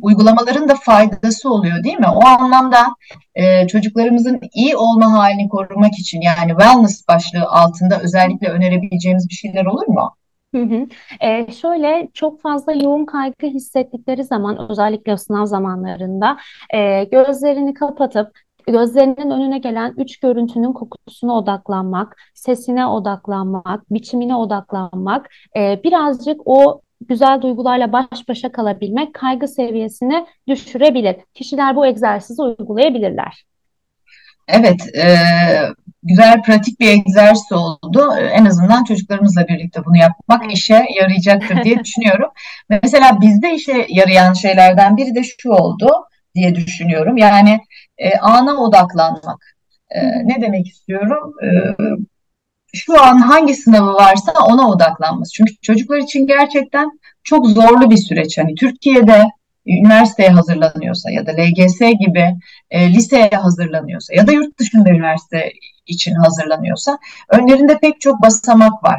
uygulamaların 0.00 0.68
da 0.68 0.74
faydası 0.74 1.50
oluyor 1.50 1.84
değil 1.84 1.98
mi? 1.98 2.08
O 2.08 2.26
anlamda 2.26 2.86
e, 3.34 3.66
çocuklarımızın 3.66 4.40
iyi 4.54 4.76
olma 4.76 5.12
halini 5.12 5.48
korumak 5.48 5.98
için 5.98 6.20
yani 6.20 6.50
wellness 6.50 7.08
başlığı 7.08 7.44
altında 7.48 8.00
özellikle 8.00 8.48
önerebileceğimiz 8.48 9.28
bir 9.28 9.34
şeyler 9.34 9.64
olur 9.64 9.86
mu? 9.86 10.14
Hı 10.54 10.62
hı. 10.62 10.86
Ee, 11.20 11.52
şöyle 11.52 12.08
çok 12.14 12.40
fazla 12.42 12.72
yoğun 12.72 13.04
kaygı 13.04 13.46
hissettikleri 13.46 14.24
zaman 14.24 14.70
özellikle 14.70 15.16
sınav 15.16 15.46
zamanlarında 15.46 16.36
e, 16.74 17.04
gözlerini 17.04 17.74
kapatıp 17.74 18.30
gözlerinin 18.66 19.30
önüne 19.30 19.58
gelen 19.58 19.94
üç 19.96 20.20
görüntünün 20.20 20.72
kokusuna 20.72 21.38
odaklanmak, 21.38 22.16
sesine 22.34 22.86
odaklanmak, 22.86 23.90
biçimine 23.90 24.36
odaklanmak, 24.36 25.28
e, 25.56 25.80
birazcık 25.84 26.40
o 26.44 26.80
güzel 27.08 27.42
duygularla 27.42 27.92
baş 27.92 28.28
başa 28.28 28.52
kalabilmek 28.52 29.14
kaygı 29.14 29.48
seviyesini 29.48 30.26
düşürebilir. 30.48 31.16
Kişiler 31.34 31.76
bu 31.76 31.86
egzersizi 31.86 32.42
uygulayabilirler. 32.42 33.49
Evet, 34.52 34.96
e, 34.96 35.16
güzel 36.02 36.42
pratik 36.42 36.80
bir 36.80 36.88
egzersiz 36.88 37.52
oldu. 37.52 38.14
En 38.32 38.44
azından 38.44 38.84
çocuklarımızla 38.84 39.48
birlikte 39.48 39.84
bunu 39.84 39.96
yapmak 39.96 40.52
işe 40.52 40.84
yarayacaktır 41.00 41.64
diye 41.64 41.78
düşünüyorum. 41.84 42.30
Mesela 42.68 43.20
bizde 43.20 43.54
işe 43.54 43.86
yarayan 43.88 44.32
şeylerden 44.32 44.96
biri 44.96 45.14
de 45.14 45.22
şu 45.38 45.50
oldu 45.50 45.90
diye 46.34 46.54
düşünüyorum. 46.54 47.16
Yani 47.16 47.60
e, 47.98 48.18
ana 48.18 48.56
odaklanmak. 48.56 49.56
E, 49.90 50.00
ne 50.02 50.42
demek 50.42 50.68
istiyorum? 50.68 51.32
E, 51.42 51.48
şu 52.74 53.02
an 53.02 53.18
hangi 53.18 53.54
sınavı 53.54 53.94
varsa 53.94 54.32
ona 54.46 54.68
odaklanması. 54.68 55.32
Çünkü 55.32 55.52
çocuklar 55.62 55.98
için 55.98 56.26
gerçekten 56.26 56.90
çok 57.22 57.46
zorlu 57.46 57.90
bir 57.90 57.96
süreç. 57.96 58.38
Hani 58.38 58.54
Türkiye'de 58.54 59.24
üniversiteye 59.78 60.28
hazırlanıyorsa 60.28 61.10
ya 61.10 61.26
da 61.26 61.30
LGS 61.32 61.78
gibi 61.78 62.36
e, 62.70 62.92
liseye 62.92 63.30
hazırlanıyorsa 63.30 64.14
ya 64.14 64.26
da 64.26 64.32
yurt 64.32 64.58
dışında 64.58 64.88
üniversite 64.90 65.52
için 65.86 66.14
hazırlanıyorsa 66.14 66.98
önlerinde 67.28 67.78
pek 67.78 68.00
çok 68.00 68.22
basamak 68.22 68.84
var. 68.84 68.98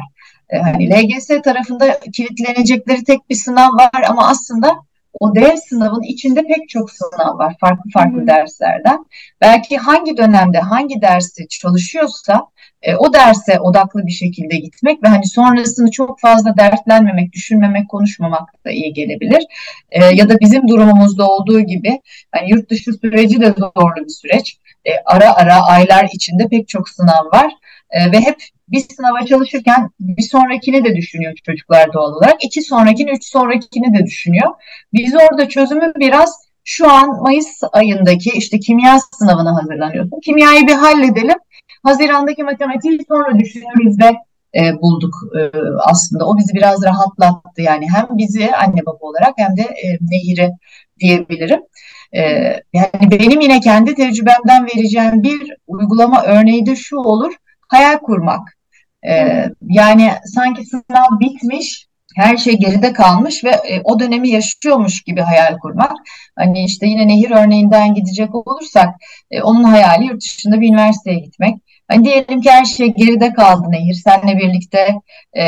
E, 0.50 0.58
hani 0.58 0.90
LGS 0.90 1.28
tarafında 1.44 2.00
kilitlenecekleri 2.00 3.04
tek 3.04 3.30
bir 3.30 3.34
sınav 3.34 3.76
var 3.76 4.04
ama 4.08 4.28
aslında 4.28 4.76
o 5.20 5.34
dev 5.34 5.56
sınavın 5.56 6.02
içinde 6.02 6.42
pek 6.42 6.68
çok 6.68 6.90
sınav 6.90 7.38
var 7.38 7.56
farklı 7.60 7.90
farklı 7.90 8.18
hmm. 8.18 8.26
derslerden. 8.26 9.04
Belki 9.40 9.76
hangi 9.76 10.16
dönemde 10.16 10.58
hangi 10.58 11.02
dersi 11.02 11.48
çalışıyorsa 11.48 12.46
e, 12.82 12.94
o 12.96 13.12
derse 13.12 13.60
odaklı 13.60 14.06
bir 14.06 14.12
şekilde 14.12 14.56
gitmek 14.56 15.02
ve 15.02 15.08
hani 15.08 15.26
sonrasını 15.26 15.90
çok 15.90 16.20
fazla 16.20 16.56
dertlenmemek, 16.56 17.32
düşünmemek, 17.32 17.88
konuşmamak 17.88 18.64
da 18.64 18.70
iyi 18.70 18.92
gelebilir. 18.92 19.44
E, 19.90 20.04
ya 20.04 20.28
da 20.28 20.40
bizim 20.40 20.68
durumumuzda 20.68 21.28
olduğu 21.28 21.60
gibi 21.60 22.00
hani 22.32 22.50
yurt 22.50 22.70
dışı 22.70 22.92
süreci 22.92 23.40
de 23.40 23.54
zorlu 23.58 24.04
bir 24.04 24.08
süreç. 24.08 24.58
E, 24.84 24.90
ara 25.06 25.34
ara 25.36 25.62
aylar 25.62 26.08
içinde 26.12 26.48
pek 26.48 26.68
çok 26.68 26.88
sınav 26.88 27.32
var 27.32 27.52
e, 27.90 28.12
ve 28.12 28.20
hep 28.20 28.36
bir 28.68 28.80
sınava 28.80 29.26
çalışırken 29.26 29.90
bir 30.00 30.22
sonrakini 30.22 30.84
de 30.84 30.96
düşünüyor 30.96 31.34
çocuklar 31.46 31.92
doğal 31.92 32.12
olarak. 32.12 32.44
iki 32.44 32.62
sonrakini, 32.62 33.10
üç 33.10 33.24
sonrakini 33.24 33.98
de 33.98 34.06
düşünüyor. 34.06 34.50
Biz 34.92 35.14
orada 35.14 35.48
çözümü 35.48 35.92
biraz 35.96 36.52
şu 36.64 36.90
an 36.90 37.22
Mayıs 37.22 37.60
ayındaki 37.72 38.30
işte 38.30 38.58
kimya 38.58 38.98
sınavına 39.18 39.56
hazırlanıyorsun. 39.56 40.20
Kimyayı 40.20 40.66
bir 40.66 40.74
halledelim. 40.74 41.38
Hazirandaki 41.82 42.44
matematiği 42.44 42.98
sonra 43.08 43.38
düşünürüz 43.38 43.96
ve 44.00 44.16
e, 44.54 44.80
bulduk 44.82 45.14
e, 45.38 45.40
aslında. 45.78 46.26
O 46.26 46.38
bizi 46.38 46.54
biraz 46.54 46.84
rahatlattı 46.84 47.62
yani 47.62 47.86
hem 47.90 48.06
bizi 48.10 48.54
anne 48.54 48.86
baba 48.86 48.98
olarak 49.00 49.34
hem 49.36 49.56
de 49.56 49.62
e, 49.62 49.98
Nehir'i 50.00 50.50
diyebilirim. 51.00 51.60
E, 52.12 52.22
yani 52.72 53.10
benim 53.10 53.40
yine 53.40 53.60
kendi 53.60 53.94
tecrübemden 53.94 54.66
vereceğim 54.66 55.22
bir 55.22 55.56
uygulama 55.66 56.22
örneği 56.22 56.66
de 56.66 56.76
şu 56.76 56.96
olur. 56.96 57.32
Hayal 57.68 57.98
kurmak. 57.98 58.58
E, 59.08 59.44
yani 59.62 60.10
sanki 60.24 60.64
sınav 60.64 61.20
bitmiş, 61.20 61.86
her 62.16 62.36
şey 62.36 62.58
geride 62.58 62.92
kalmış 62.92 63.44
ve 63.44 63.50
e, 63.50 63.80
o 63.84 64.00
dönemi 64.00 64.28
yaşıyormuş 64.30 65.02
gibi 65.02 65.20
hayal 65.20 65.58
kurmak. 65.58 65.92
Hani 66.36 66.64
işte 66.64 66.86
yine 66.86 67.08
nehir 67.08 67.30
örneğinden 67.30 67.94
gidecek 67.94 68.34
olursak 68.34 68.88
e, 69.30 69.42
onun 69.42 69.64
hayali 69.64 70.04
yurt 70.04 70.20
dışında 70.20 70.60
bir 70.60 70.68
üniversiteye 70.68 71.18
gitmek. 71.18 71.56
Hani 71.92 72.04
diyelim 72.04 72.40
ki 72.40 72.50
her 72.50 72.64
şey 72.64 72.94
geride 72.94 73.32
kaldı 73.32 73.66
Nehir. 73.70 73.94
Seninle 73.94 74.38
birlikte 74.38 74.94
e, 75.38 75.44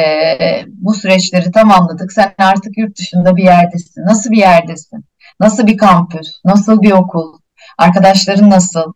bu 0.67 0.95
süreçleri 0.95 1.53
tamamladık. 1.53 2.13
Sen 2.13 2.35
artık 2.39 2.79
yurt 2.79 2.99
dışında 2.99 3.37
bir 3.37 3.45
yerdesin. 3.45 4.03
Nasıl 4.05 4.31
bir 4.31 4.37
yerdesin? 4.37 5.05
Nasıl 5.41 5.67
bir 5.67 5.77
kampüs? 5.77 6.29
Nasıl 6.45 6.83
bir 6.83 6.93
okul? 6.93 7.39
Arkadaşların 7.79 8.51
nasıl? 8.51 8.93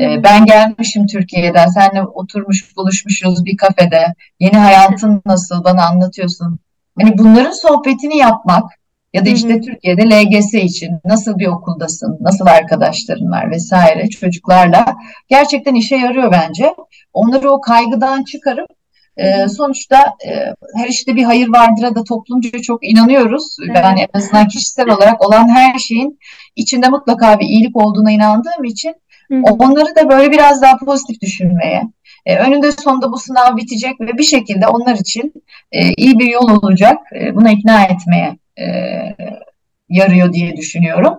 E, 0.00 0.22
ben 0.22 0.44
gelmişim 0.44 1.06
Türkiye'den. 1.06 1.66
Seninle 1.66 2.02
oturmuş 2.02 2.76
buluşmuşuz 2.76 3.44
bir 3.44 3.56
kafede. 3.56 4.14
Yeni 4.40 4.56
hayatın 4.56 5.22
nasıl? 5.26 5.64
Bana 5.64 5.86
anlatıyorsun. 5.86 6.58
Hani 7.00 7.18
bunların 7.18 7.52
sohbetini 7.52 8.16
yapmak 8.16 8.64
ya 9.14 9.26
da 9.26 9.30
işte 9.30 9.60
Türkiye'de 9.60 10.02
LGS 10.10 10.54
için 10.54 10.90
nasıl 11.04 11.38
bir 11.38 11.46
okuldasın, 11.46 12.18
nasıl 12.20 12.46
arkadaşların 12.46 13.30
var 13.30 13.50
vesaire 13.50 14.08
çocuklarla 14.08 14.96
gerçekten 15.28 15.74
işe 15.74 15.96
yarıyor 15.96 16.32
bence. 16.32 16.74
Onları 17.12 17.50
o 17.50 17.60
kaygıdan 17.60 18.24
çıkarıp 18.24 18.68
e, 19.16 19.48
sonuçta 19.48 20.14
e, 20.26 20.54
her 20.74 20.88
işte 20.88 21.16
bir 21.16 21.24
hayır 21.24 21.48
vardır 21.48 21.94
da 21.94 22.04
toplumca 22.04 22.58
çok 22.62 22.88
inanıyoruz. 22.88 23.56
Evet. 23.64 23.76
Ben 23.82 23.96
en 23.96 24.08
azından 24.18 24.48
kişisel 24.48 24.88
olarak 24.88 25.26
olan 25.26 25.48
her 25.48 25.78
şeyin 25.78 26.18
içinde 26.56 26.88
mutlaka 26.88 27.40
bir 27.40 27.46
iyilik 27.46 27.76
olduğuna 27.76 28.10
inandığım 28.10 28.64
için 28.64 28.94
Hı. 29.30 29.42
onları 29.42 29.96
da 29.96 30.10
böyle 30.10 30.30
biraz 30.30 30.62
daha 30.62 30.76
pozitif 30.76 31.20
düşünmeye, 31.20 31.82
e, 32.26 32.38
önünde 32.38 32.72
sonunda 32.72 33.12
bu 33.12 33.18
sınav 33.18 33.56
bitecek 33.56 34.00
ve 34.00 34.18
bir 34.18 34.24
şekilde 34.24 34.66
onlar 34.66 34.94
için 34.94 35.32
e, 35.72 35.92
iyi 35.92 36.18
bir 36.18 36.26
yol 36.26 36.50
olacak. 36.62 36.98
E, 37.20 37.34
buna 37.34 37.50
ikna 37.50 37.84
etmeye 37.84 38.36
e, 38.58 38.66
yarıyor 39.88 40.32
diye 40.32 40.56
düşünüyorum. 40.56 41.14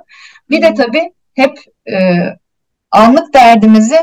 Bir 0.49 0.61
de 0.61 0.73
tabii 0.73 1.11
hep 1.35 1.59
e, 1.91 2.23
anlık 2.91 3.33
derdimizi 3.33 3.97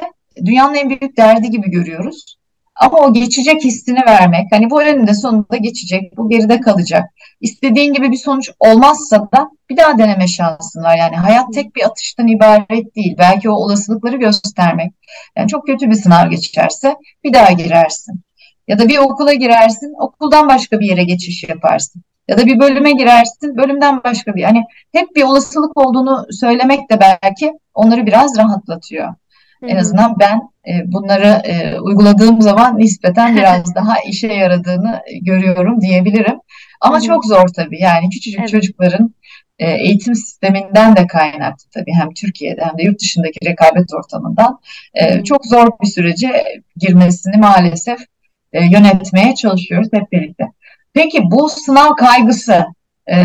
dünyanın 0.44 0.74
en 0.74 0.88
büyük 0.88 1.16
derdi 1.16 1.50
gibi 1.50 1.70
görüyoruz. 1.70 2.36
Ama 2.80 2.98
o 2.98 3.12
geçecek 3.12 3.64
hissini 3.64 4.06
vermek, 4.06 4.46
hani 4.50 4.70
bu 4.70 4.82
önünde 4.82 5.14
sonunda 5.14 5.56
geçecek, 5.56 6.16
bu 6.16 6.28
geride 6.28 6.60
kalacak. 6.60 7.04
İstediğin 7.40 7.92
gibi 7.92 8.12
bir 8.12 8.16
sonuç 8.16 8.50
olmazsa 8.58 9.20
da 9.20 9.50
bir 9.70 9.76
daha 9.76 9.98
deneme 9.98 10.28
şansın 10.28 10.82
var. 10.82 10.96
Yani 10.96 11.16
hayat 11.16 11.52
tek 11.54 11.76
bir 11.76 11.84
atıştan 11.86 12.26
ibaret 12.26 12.96
değil. 12.96 13.14
Belki 13.18 13.50
o 13.50 13.52
olasılıkları 13.52 14.16
göstermek. 14.16 14.92
Yani 15.36 15.48
çok 15.48 15.66
kötü 15.66 15.90
bir 15.90 15.94
sınav 15.94 16.30
geçerse 16.30 16.96
bir 17.24 17.32
daha 17.32 17.52
girersin. 17.52 18.22
Ya 18.68 18.78
da 18.78 18.88
bir 18.88 18.98
okula 18.98 19.34
girersin, 19.34 19.94
okuldan 19.98 20.48
başka 20.48 20.80
bir 20.80 20.86
yere 20.86 21.04
geçiş 21.04 21.48
yaparsın. 21.48 22.02
Ya 22.28 22.38
da 22.38 22.46
bir 22.46 22.60
bölüme 22.60 22.92
girersin, 22.92 23.56
bölümden 23.56 24.04
başka 24.04 24.34
bir. 24.34 24.42
Hani 24.42 24.64
hep 24.92 25.16
bir 25.16 25.22
olasılık 25.22 25.76
olduğunu 25.76 26.26
söylemek 26.30 26.90
de 26.90 27.00
belki 27.00 27.52
onları 27.74 28.06
biraz 28.06 28.38
rahatlatıyor. 28.38 29.06
Hı-hı. 29.06 29.70
En 29.70 29.76
azından 29.76 30.16
ben 30.20 30.40
e, 30.68 30.92
bunları 30.92 31.42
e, 31.44 31.80
uyguladığım 31.80 32.42
zaman 32.42 32.78
nispeten 32.78 33.36
biraz 33.36 33.74
daha 33.74 33.94
işe 34.08 34.32
yaradığını 34.32 35.02
görüyorum 35.22 35.80
diyebilirim. 35.80 36.38
Ama 36.80 36.96
Hı-hı. 36.96 37.06
çok 37.06 37.24
zor 37.24 37.48
tabii. 37.48 37.80
Yani 37.80 38.10
küçücük 38.10 38.40
evet. 38.40 38.50
çocukların 38.50 39.14
e, 39.58 39.70
eğitim 39.70 40.14
sisteminden 40.14 40.96
de 40.96 41.06
kaynaklı 41.06 41.64
tabii 41.74 41.92
hem 41.92 42.14
Türkiye'de 42.14 42.60
hem 42.64 42.78
de 42.78 42.82
yurt 42.82 43.00
dışındaki 43.00 43.38
rekabet 43.44 43.94
ortamından 43.94 44.60
e, 44.94 45.24
çok 45.24 45.46
zor 45.46 45.68
bir 45.82 45.86
sürece 45.86 46.44
girmesini 46.76 47.36
maalesef 47.36 47.98
e, 48.54 48.64
yönetmeye 48.64 49.34
çalışıyoruz 49.34 49.88
hep 49.92 50.12
birlikte. 50.12 50.44
Peki 50.94 51.20
bu 51.30 51.48
sınav 51.48 51.94
kaygısı 51.94 52.64
e, 53.10 53.16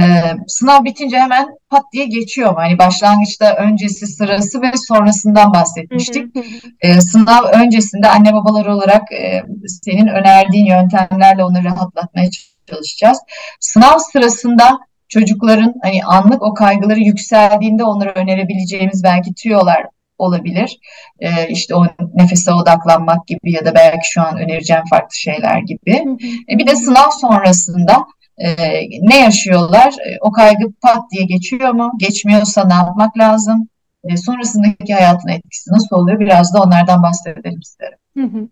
sınav 0.48 0.84
bitince 0.84 1.20
hemen 1.20 1.48
pat 1.70 1.84
diye 1.94 2.06
geçiyor 2.06 2.52
mu? 2.52 2.58
Hani 2.58 2.78
başlangıçta 2.78 3.56
öncesi 3.56 4.08
sırası 4.08 4.62
ve 4.62 4.72
sonrasından 4.88 5.54
bahsetmiştik. 5.54 6.36
e, 6.82 7.02
sınav 7.02 7.44
öncesinde 7.44 8.10
anne 8.10 8.34
babalar 8.34 8.66
olarak 8.66 9.12
e, 9.12 9.44
senin 9.68 10.08
önerdiğin 10.08 10.66
yöntemlerle 10.66 11.44
onları 11.44 11.64
rahatlatmaya 11.64 12.30
çalışacağız. 12.70 13.18
Sınav 13.60 13.98
sırasında 14.12 14.80
çocukların 15.08 15.74
hani 15.84 16.04
anlık 16.04 16.44
o 16.44 16.54
kaygıları 16.54 17.00
yükseldiğinde 17.00 17.84
onlara 17.84 18.12
önerebileceğimiz 18.12 19.04
belki 19.04 19.34
tüyolar 19.34 19.86
olabilir. 20.20 20.80
E, 21.20 21.48
işte 21.50 21.76
o 21.76 21.86
nefese 22.14 22.54
odaklanmak 22.54 23.28
gibi 23.28 23.52
ya 23.52 23.66
da 23.66 23.76
belki 23.76 24.12
şu 24.12 24.22
an 24.22 24.38
önereceğim 24.38 24.84
farklı 24.90 25.16
şeyler 25.16 25.60
gibi. 25.60 26.04
E, 26.52 26.58
bir 26.58 26.68
de 26.68 26.76
sınav 26.76 27.10
sonrasında 27.22 28.06
e, 28.38 28.56
ne 29.02 29.20
yaşıyorlar? 29.20 29.88
E, 29.88 30.18
o 30.22 30.32
kaygı 30.32 30.72
pat 30.82 31.12
diye 31.12 31.26
geçiyor 31.26 31.74
mu? 31.74 31.92
Geçmiyorsa 31.98 32.68
ne 32.68 32.74
yapmak 32.74 33.18
lazım? 33.18 33.68
E, 34.04 34.18
sonrasındaki 34.18 34.94
hayatın 34.94 35.30
etkisi 35.30 35.72
nasıl 35.72 35.96
oluyor? 35.96 36.20
Biraz 36.20 36.54
da 36.54 36.62
onlardan 36.62 37.04
bahsedelim 37.04 37.60
isterim. 37.60 37.98
Hı 38.18 38.24
hı. 38.24 38.48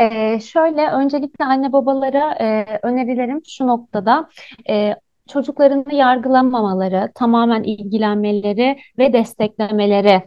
Ee, 0.00 0.40
şöyle 0.40 0.90
öncelikle 0.90 1.44
anne 1.44 1.72
babalara 1.72 2.34
e, 2.40 2.66
önerilerim 2.82 3.40
şu 3.48 3.66
noktada 3.66 4.28
e, 4.68 4.94
çocuklarını 5.28 5.94
yargılamamaları, 5.94 7.12
tamamen 7.14 7.62
ilgilenmeleri 7.62 8.78
ve 8.98 9.12
desteklemeleri 9.12 10.22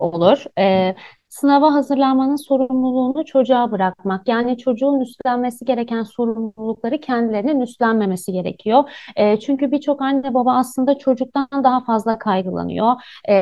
olur. 0.00 0.44
E, 0.58 0.94
sınava 1.28 1.72
hazırlanmanın 1.74 2.36
sorumluluğunu 2.36 3.24
çocuğa 3.24 3.70
bırakmak. 3.72 4.28
Yani 4.28 4.58
çocuğun 4.58 5.00
üstlenmesi 5.00 5.64
gereken 5.64 6.02
sorumlulukları 6.02 7.00
kendilerinin 7.00 7.60
üstlenmemesi 7.60 8.32
gerekiyor. 8.32 8.90
E, 9.16 9.40
çünkü 9.40 9.72
birçok 9.72 10.02
anne 10.02 10.34
baba 10.34 10.54
aslında 10.56 10.98
çocuktan 10.98 11.48
daha 11.64 11.84
fazla 11.84 12.18
kaygılanıyor. 12.18 12.92
E, 13.28 13.34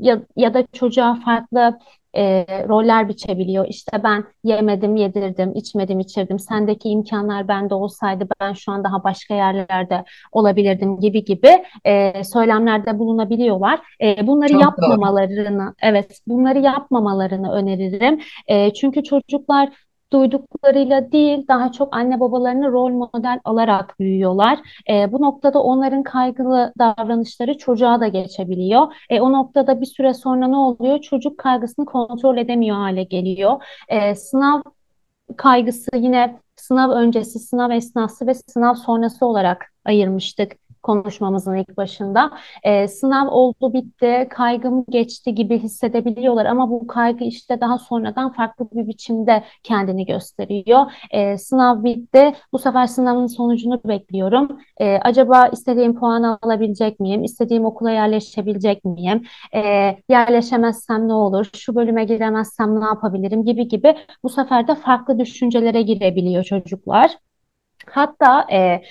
ya, 0.00 0.22
ya 0.36 0.54
da 0.54 0.66
çocuğa 0.72 1.14
farklı 1.24 1.78
e, 2.16 2.46
roller 2.68 3.08
biçebiliyor. 3.08 3.66
İşte 3.68 4.02
ben 4.04 4.24
yemedim, 4.44 4.96
yedirdim, 4.96 5.52
içmedim, 5.54 6.00
içirdim. 6.00 6.38
Sendeki 6.38 6.88
imkanlar 6.88 7.48
bende 7.48 7.74
olsaydı 7.74 8.28
ben 8.40 8.52
şu 8.52 8.72
an 8.72 8.84
daha 8.84 9.04
başka 9.04 9.34
yerlerde 9.34 10.04
olabilirdim 10.32 11.00
gibi 11.00 11.24
gibi 11.24 11.64
e, 11.84 12.24
söylemlerde 12.24 12.98
bulunabiliyorlar. 12.98 13.80
E, 14.02 14.26
bunları 14.26 14.52
Çok 14.52 14.62
yapmamalarını, 14.62 15.74
evet, 15.82 16.20
bunları 16.26 16.58
yapmamalarını 16.58 17.52
öneririm. 17.52 18.20
E, 18.46 18.72
çünkü 18.72 19.02
çocuklar 19.02 19.68
duyduklarıyla 20.12 21.12
değil 21.12 21.48
daha 21.48 21.72
çok 21.72 21.96
anne 21.96 22.20
babalarını 22.20 22.72
rol 22.72 22.90
model 22.90 23.40
alarak 23.44 24.00
büyüyorlar. 24.00 24.58
E, 24.90 25.12
bu 25.12 25.22
noktada 25.22 25.62
onların 25.62 26.02
kaygılı 26.02 26.72
davranışları 26.78 27.58
çocuğa 27.58 28.00
da 28.00 28.08
geçebiliyor. 28.08 28.94
E, 29.10 29.20
o 29.20 29.32
noktada 29.32 29.80
bir 29.80 29.86
süre 29.86 30.14
sonra 30.14 30.48
ne 30.48 30.56
oluyor? 30.56 30.98
Çocuk 31.00 31.38
kaygısını 31.38 31.84
kontrol 31.86 32.36
edemiyor 32.36 32.76
hale 32.76 33.02
geliyor. 33.02 33.64
E, 33.88 34.14
sınav 34.14 34.62
kaygısı 35.36 35.90
yine 35.96 36.40
sınav 36.56 36.90
öncesi, 36.90 37.38
sınav 37.38 37.70
esnası 37.70 38.26
ve 38.26 38.34
sınav 38.34 38.74
sonrası 38.74 39.26
olarak 39.26 39.66
ayırmıştık 39.84 40.52
konuşmamızın 40.82 41.54
ilk 41.54 41.76
başında. 41.76 42.30
E, 42.62 42.88
sınav 42.88 43.28
oldu 43.28 43.72
bitti, 43.72 44.28
kaygım 44.30 44.84
geçti 44.88 45.34
gibi 45.34 45.58
hissedebiliyorlar 45.58 46.46
ama 46.46 46.70
bu 46.70 46.86
kaygı 46.86 47.24
işte 47.24 47.60
daha 47.60 47.78
sonradan 47.78 48.32
farklı 48.32 48.68
bir 48.72 48.88
biçimde 48.88 49.44
kendini 49.62 50.06
gösteriyor. 50.06 50.92
E, 51.10 51.38
sınav 51.38 51.84
bitti, 51.84 52.34
bu 52.52 52.58
sefer 52.58 52.86
sınavın 52.86 53.26
sonucunu 53.26 53.80
bekliyorum. 53.84 54.58
E, 54.80 54.96
acaba 54.98 55.46
istediğim 55.48 55.94
puanı 56.00 56.38
alabilecek 56.42 57.00
miyim? 57.00 57.24
İstediğim 57.24 57.64
okula 57.64 57.90
yerleşebilecek 57.90 58.84
miyim? 58.84 59.22
E, 59.54 59.60
yerleşemezsem 60.08 61.08
ne 61.08 61.12
olur? 61.14 61.50
Şu 61.56 61.74
bölüme 61.74 62.04
giremezsem 62.04 62.80
ne 62.80 62.84
yapabilirim? 62.84 63.44
Gibi 63.44 63.68
gibi 63.68 63.96
bu 64.22 64.28
sefer 64.28 64.68
de 64.68 64.74
farklı 64.74 65.18
düşüncelere 65.18 65.82
girebiliyor 65.82 66.44
çocuklar. 66.44 67.18
Hatta 67.86 68.46
e, 68.52 68.82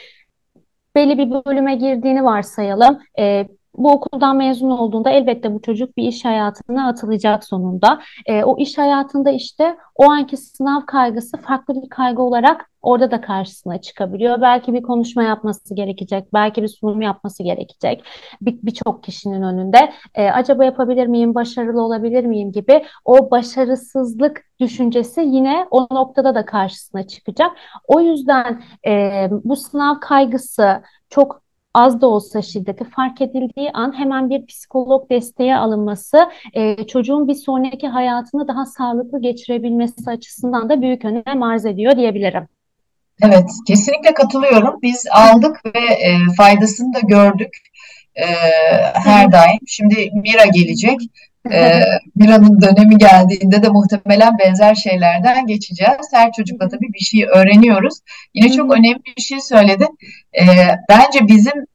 belli 0.96 1.18
bir 1.18 1.32
bölüme 1.46 1.76
girdiğini 1.76 2.24
varsayalım. 2.24 3.00
E, 3.20 3.48
bu 3.76 3.92
okuldan 3.92 4.38
mezun 4.38 4.70
olduğunda 4.70 5.10
elbette 5.10 5.54
bu 5.54 5.62
çocuk 5.62 5.98
bir 5.98 6.04
iş 6.04 6.26
hayatına 6.26 6.88
atılacak 6.88 7.44
sonunda. 7.44 8.02
E, 8.26 8.44
o 8.44 8.58
iş 8.58 8.78
hayatında 8.78 9.32
işte 9.32 9.78
o 9.96 10.12
anki 10.12 10.38
sınav 10.38 10.86
kaygısı 10.86 11.38
farklı 11.38 11.82
bir 11.82 11.90
kaygı 11.90 12.22
olarak 12.22 12.72
orada 12.82 13.12
da 13.12 13.22
karşısına 13.22 13.82
çıkabiliyor. 13.82 14.42
Belki 14.42 14.74
bir 14.74 14.82
konuşma 14.82 15.24
yapması 15.24 15.76
gerekecek, 15.76 16.34
belki 16.34 16.64
bir 16.64 16.68
sunum 16.68 17.02
yapması 17.02 17.44
gerekecek 17.44 18.04
birçok 18.42 18.98
bir 18.98 19.02
kişinin 19.04 19.42
önünde. 19.42 19.94
E, 20.16 20.30
acaba 20.32 20.66
yapabilir 20.66 21.08
miyim, 21.08 21.36
başarılı 21.36 21.82
olabilir 21.82 22.26
miyim 22.26 22.52
gibi 22.52 22.86
o 23.06 23.32
başarısızlık 23.32 24.46
düşüncesi 24.60 25.22
yine 25.22 25.68
o 25.72 25.88
noktada 25.92 26.36
da 26.36 26.46
karşısına 26.46 27.08
çıkacak. 27.08 27.52
O 27.88 28.00
yüzden 28.02 28.62
e, 28.88 29.28
bu 29.32 29.56
sınav 29.56 30.00
kaygısı 30.00 30.82
çok 31.10 31.42
az 31.74 32.02
da 32.02 32.08
olsa 32.08 32.42
şiddeti 32.42 32.84
fark 32.84 33.22
edildiği 33.22 33.72
an 33.74 34.00
hemen 34.00 34.30
bir 34.30 34.46
psikolog 34.46 35.10
desteğe 35.10 35.56
alınması 35.56 36.30
e, 36.54 36.88
çocuğun 36.88 37.28
bir 37.28 37.36
sonraki 37.36 37.88
hayatını 37.88 38.48
daha 38.48 38.66
sağlıklı 38.66 39.22
geçirebilmesi 39.22 40.10
açısından 40.10 40.70
da 40.70 40.82
büyük 40.82 41.06
önem 41.06 41.44
arz 41.44 41.66
ediyor 41.66 41.96
diyebilirim. 41.96 42.48
Evet, 43.24 43.50
kesinlikle 43.68 44.14
katılıyorum. 44.14 44.80
Biz 44.82 45.06
aldık 45.12 45.66
ve 45.66 45.80
e, 45.80 46.18
faydasını 46.38 46.94
da 46.94 47.00
gördük 47.00 47.58
e, 48.16 48.26
her 48.94 49.32
daim. 49.32 49.60
Şimdi 49.68 50.10
Mira 50.14 50.46
gelecek. 50.46 51.00
E, 51.52 51.82
Mira'nın 52.16 52.62
dönemi 52.62 52.98
geldiğinde 52.98 53.64
de 53.64 53.70
muhtemelen 53.70 54.38
benzer 54.40 54.76
şeylerden 54.76 55.48
geçeceğiz. 55.48 56.08
Her 56.14 56.32
çocukla 56.32 56.70
tabii 56.70 56.94
bir 56.94 57.00
şey 57.00 57.26
öğreniyoruz. 57.26 58.00
Yine 58.34 58.52
çok 58.52 58.74
önemli 58.74 59.02
bir 59.18 59.22
şey 59.22 59.42
söyledi. 59.42 59.88
E, 60.40 60.46
bence 60.90 61.28
bizim 61.28 61.66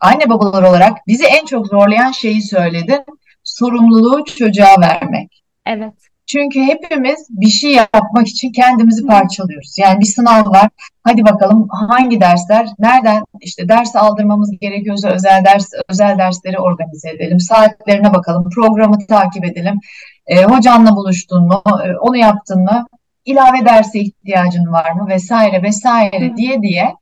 anne 0.00 0.28
babalar 0.28 0.62
olarak 0.62 1.06
bizi 1.06 1.24
en 1.24 1.44
çok 1.44 1.66
zorlayan 1.66 2.12
şeyi 2.12 2.42
söyledi. 2.42 3.04
Sorumluluğu 3.44 4.24
çocuğa 4.24 4.80
vermek. 4.80 5.42
Evet. 5.66 6.11
Çünkü 6.26 6.60
hepimiz 6.62 7.26
bir 7.30 7.48
şey 7.48 7.72
yapmak 7.72 8.28
için 8.28 8.52
kendimizi 8.52 9.06
parçalıyoruz. 9.06 9.78
Yani 9.78 10.00
bir 10.00 10.06
sınav 10.06 10.50
var. 10.50 10.68
Hadi 11.04 11.24
bakalım 11.24 11.68
hangi 11.88 12.20
dersler, 12.20 12.68
nereden 12.78 13.24
işte 13.40 13.68
ders 13.68 13.96
aldırmamız 13.96 14.50
gerekiyorsa 14.60 15.08
özel 15.08 15.44
ders, 15.44 15.66
özel 15.88 16.18
dersleri 16.18 16.58
organize 16.58 17.10
edelim. 17.10 17.40
Saatlerine 17.40 18.14
bakalım, 18.14 18.50
programı 18.50 19.06
takip 19.06 19.44
edelim. 19.44 19.80
E, 20.26 20.44
hocanla 20.44 20.96
buluştun 20.96 21.46
mu, 21.46 21.62
e, 21.84 21.96
onu 21.96 22.16
yaptın 22.16 22.62
mı, 22.62 22.86
ilave 23.24 23.64
derse 23.64 23.98
ihtiyacın 24.00 24.72
var 24.72 24.90
mı 24.90 25.08
vesaire 25.08 25.62
vesaire 25.62 26.30
Hı. 26.30 26.36
diye 26.36 26.62
diye 26.62 26.94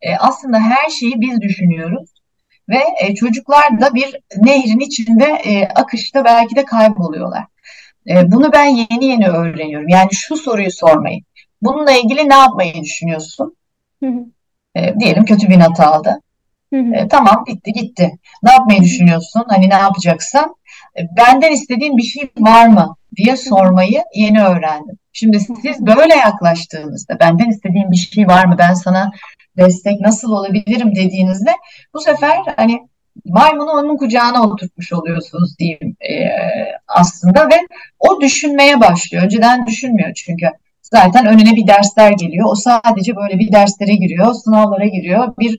e, 0.00 0.16
aslında 0.16 0.60
her 0.60 0.90
şeyi 0.90 1.20
biz 1.20 1.40
düşünüyoruz. 1.40 2.10
Ve 2.68 2.80
e, 3.00 3.14
çocuklar 3.14 3.80
da 3.80 3.94
bir 3.94 4.16
nehrin 4.36 4.80
içinde 4.80 5.24
e, 5.24 5.68
akışta 5.68 6.24
belki 6.24 6.56
de 6.56 6.64
kayboluyorlar. 6.64 7.44
E, 8.08 8.32
bunu 8.32 8.52
ben 8.52 8.66
yeni 8.66 9.04
yeni 9.04 9.28
öğreniyorum. 9.28 9.88
Yani 9.88 10.08
şu 10.12 10.36
soruyu 10.36 10.70
sormayı. 10.70 11.20
Bununla 11.62 11.92
ilgili 11.92 12.28
ne 12.28 12.34
yapmayı 12.34 12.82
düşünüyorsun? 12.82 13.56
Hı 14.02 14.06
hı. 14.06 14.24
E, 14.74 14.94
diyelim 15.00 15.24
kötü 15.24 15.48
bir 15.48 15.60
not 15.60 15.80
aldı. 15.80 16.20
Hı 16.72 16.80
hı. 16.80 16.94
E, 16.94 17.08
tamam 17.08 17.44
bitti 17.46 17.72
gitti. 17.72 18.12
Ne 18.42 18.52
yapmayı 18.52 18.82
düşünüyorsun? 18.82 19.44
Hani 19.48 19.70
ne 19.70 19.74
yapacaksan. 19.74 20.54
E, 20.98 21.00
benden 21.16 21.52
istediğin 21.52 21.96
bir 21.96 22.02
şey 22.02 22.30
var 22.38 22.66
mı 22.66 22.96
diye 23.16 23.36
sormayı 23.36 24.02
yeni 24.14 24.42
öğrendim. 24.42 24.98
Şimdi 25.12 25.40
siz 25.40 25.86
böyle 25.86 26.14
yaklaştığınızda 26.16 27.20
benden 27.20 27.50
istediğin 27.50 27.90
bir 27.90 27.96
şey 27.96 28.26
var 28.26 28.44
mı? 28.44 28.56
Ben 28.58 28.74
sana 28.74 29.10
destek 29.56 30.00
nasıl 30.00 30.32
olabilirim 30.32 30.94
dediğinizde 30.94 31.50
bu 31.94 32.00
sefer 32.00 32.38
hani 32.56 32.88
maymunu 33.24 33.70
onun 33.70 33.96
kucağına 33.96 34.42
oturtmuş 34.42 34.92
oluyorsunuz 34.92 35.58
diyeyim 35.58 35.96
e, 36.00 36.14
aslında 36.88 37.48
ve 37.48 37.54
o 37.98 38.20
düşünmeye 38.20 38.80
başlıyor. 38.80 39.24
Önceden 39.24 39.66
düşünmüyor 39.66 40.14
çünkü. 40.14 40.46
Zaten 40.82 41.26
önüne 41.26 41.56
bir 41.56 41.66
dersler 41.66 42.10
geliyor. 42.10 42.46
O 42.48 42.54
sadece 42.54 43.16
böyle 43.16 43.38
bir 43.38 43.52
derslere 43.52 43.94
giriyor, 43.94 44.34
sınavlara 44.34 44.86
giriyor, 44.86 45.34
bir 45.38 45.58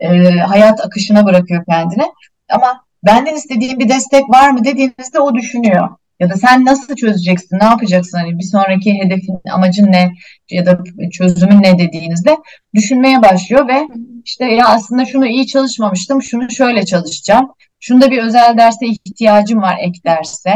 e, 0.00 0.08
hayat 0.30 0.80
akışına 0.80 1.24
bırakıyor 1.24 1.64
kendini. 1.64 2.04
Ama 2.48 2.84
benden 3.04 3.34
istediğim 3.34 3.78
bir 3.78 3.88
destek 3.88 4.30
var 4.30 4.50
mı 4.50 4.64
dediğinizde 4.64 5.20
o 5.20 5.34
düşünüyor. 5.34 5.88
Ya 6.20 6.30
da 6.30 6.36
sen 6.36 6.64
nasıl 6.64 6.96
çözeceksin, 6.96 7.58
ne 7.60 7.64
yapacaksın, 7.64 8.18
hani 8.18 8.38
bir 8.38 8.44
sonraki 8.44 8.94
hedefin, 8.94 9.40
amacın 9.52 9.92
ne 9.92 10.12
ya 10.50 10.66
da 10.66 10.78
çözümün 11.12 11.62
ne 11.62 11.78
dediğinizde 11.78 12.36
düşünmeye 12.74 13.22
başlıyor 13.22 13.68
ve 13.68 13.88
işte 14.24 14.44
ya 14.44 14.68
aslında 14.68 15.04
şunu 15.04 15.26
iyi 15.26 15.46
çalışmamıştım, 15.46 16.22
şunu 16.22 16.50
şöyle 16.50 16.84
çalışacağım. 16.84 17.50
Şunda 17.80 18.10
bir 18.10 18.22
özel 18.22 18.58
derse 18.58 18.86
ihtiyacım 18.86 19.62
var 19.62 19.76
ek 19.80 20.00
derse. 20.04 20.54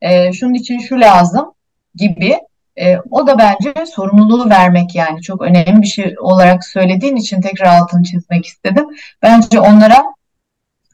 E, 0.00 0.32
şunun 0.32 0.54
için 0.54 0.78
şu 0.78 1.00
lazım 1.00 1.52
gibi. 1.94 2.38
E, 2.76 2.96
o 3.10 3.26
da 3.26 3.38
bence 3.38 3.86
sorumluluğu 3.86 4.50
vermek 4.50 4.94
yani 4.94 5.22
çok 5.22 5.42
önemli 5.42 5.82
bir 5.82 5.86
şey 5.86 6.14
olarak 6.20 6.64
söylediğin 6.64 7.16
için 7.16 7.40
tekrar 7.40 7.78
altını 7.78 8.02
çizmek 8.02 8.46
istedim. 8.46 8.86
Bence 9.22 9.60
onlara 9.60 10.04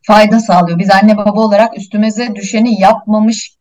fayda 0.02 0.40
sağlıyor. 0.40 0.78
Biz 0.78 0.90
anne 0.90 1.16
baba 1.16 1.40
olarak 1.40 1.78
üstümüze 1.78 2.34
düşeni 2.34 2.80
yapmamış 2.80 3.57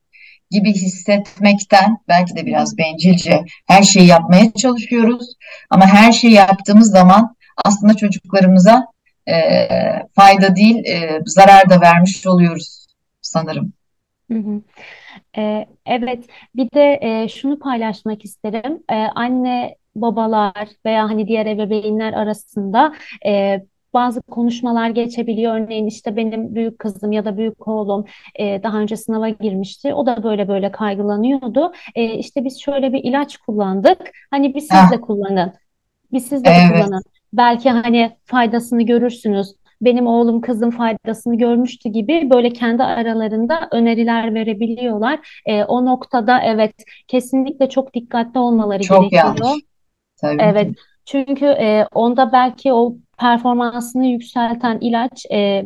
gibi 0.52 0.74
hissetmekten 0.74 1.98
belki 2.08 2.36
de 2.36 2.46
biraz 2.46 2.78
bencilce 2.78 3.44
her 3.68 3.84
şeyi 3.84 4.08
yapmaya 4.08 4.54
çalışıyoruz. 4.54 5.34
Ama 5.70 5.86
her 5.88 6.12
şeyi 6.12 6.34
yaptığımız 6.34 6.92
zaman 6.92 7.36
aslında 7.66 7.94
çocuklarımıza 7.94 8.86
e, 9.30 9.36
fayda 10.16 10.56
değil 10.56 10.86
e, 10.86 11.20
zarar 11.26 11.70
da 11.70 11.82
vermiş 11.82 12.28
oluyoruz 12.28 12.86
sanırım. 13.22 13.74
Ee, 15.38 15.66
evet, 15.86 16.26
bir 16.56 16.72
de 16.72 17.00
e, 17.02 17.30
şunu 17.30 17.60
paylaşmak 17.60 18.26
isterim. 18.26 18.84
Ee, 18.92 18.96
anne 18.96 19.76
babalar 19.96 20.68
veya 20.86 21.04
hani 21.04 21.28
diğer 21.28 21.46
ebeveynler 21.46 22.14
arasında 22.14 22.94
e, 23.26 23.62
bazı 23.98 24.22
konuşmalar 24.22 24.90
geçebiliyor. 24.90 25.56
Örneğin 25.60 25.88
işte 25.88 26.16
benim 26.16 26.56
büyük 26.56 26.80
kızım 26.80 27.12
ya 27.12 27.26
da 27.26 27.38
büyük 27.38 27.68
oğlum 27.68 28.06
e, 28.40 28.64
daha 28.64 28.78
önce 28.80 28.98
sınava 28.98 29.30
girmişti. 29.30 29.94
O 29.94 30.06
da 30.06 30.24
böyle 30.24 30.48
böyle 30.48 30.72
kaygılanıyordu. 30.72 31.72
E, 31.96 32.04
işte 32.14 32.46
biz 32.46 32.62
şöyle 32.62 32.94
bir 32.94 33.04
ilaç 33.04 33.38
kullandık. 33.38 33.98
Hani 34.32 34.56
bir 34.56 34.60
siz 34.60 34.92
de 34.92 35.02
kullanın. 35.02 35.54
Bir 36.14 36.20
siz 36.20 36.44
de 36.46 36.50
Evet. 36.50 36.72
kullanın. 36.86 37.04
belki 37.34 37.70
hani 37.70 38.18
faydasını 38.26 38.84
görürsünüz. 38.84 39.48
Benim 39.82 40.08
oğlum 40.08 40.42
kızım 40.42 40.72
faydasını 40.72 41.38
görmüştü 41.38 41.90
gibi 41.90 42.30
böyle 42.30 42.50
kendi 42.54 42.84
aralarında 42.84 43.68
öneriler 43.72 44.34
verebiliyorlar. 44.34 45.42
E, 45.46 45.64
o 45.64 45.86
noktada 45.86 46.40
evet 46.44 46.74
kesinlikle 47.08 47.70
çok 47.70 47.94
dikkatli 47.94 48.40
olmaları 48.40 48.84
Çok 48.84 49.12
gerekiyor. 49.12 49.24
yanlış. 49.42 49.64
Tabii 50.22 50.42
Evet 50.42 50.68
ki. 50.70 50.76
çünkü 51.06 51.46
e, 51.46 51.88
onda 51.94 52.32
belki 52.32 52.74
o 52.74 52.96
performansını 53.18 54.06
yükselten 54.08 54.78
ilaç 54.82 55.26
e, 55.32 55.66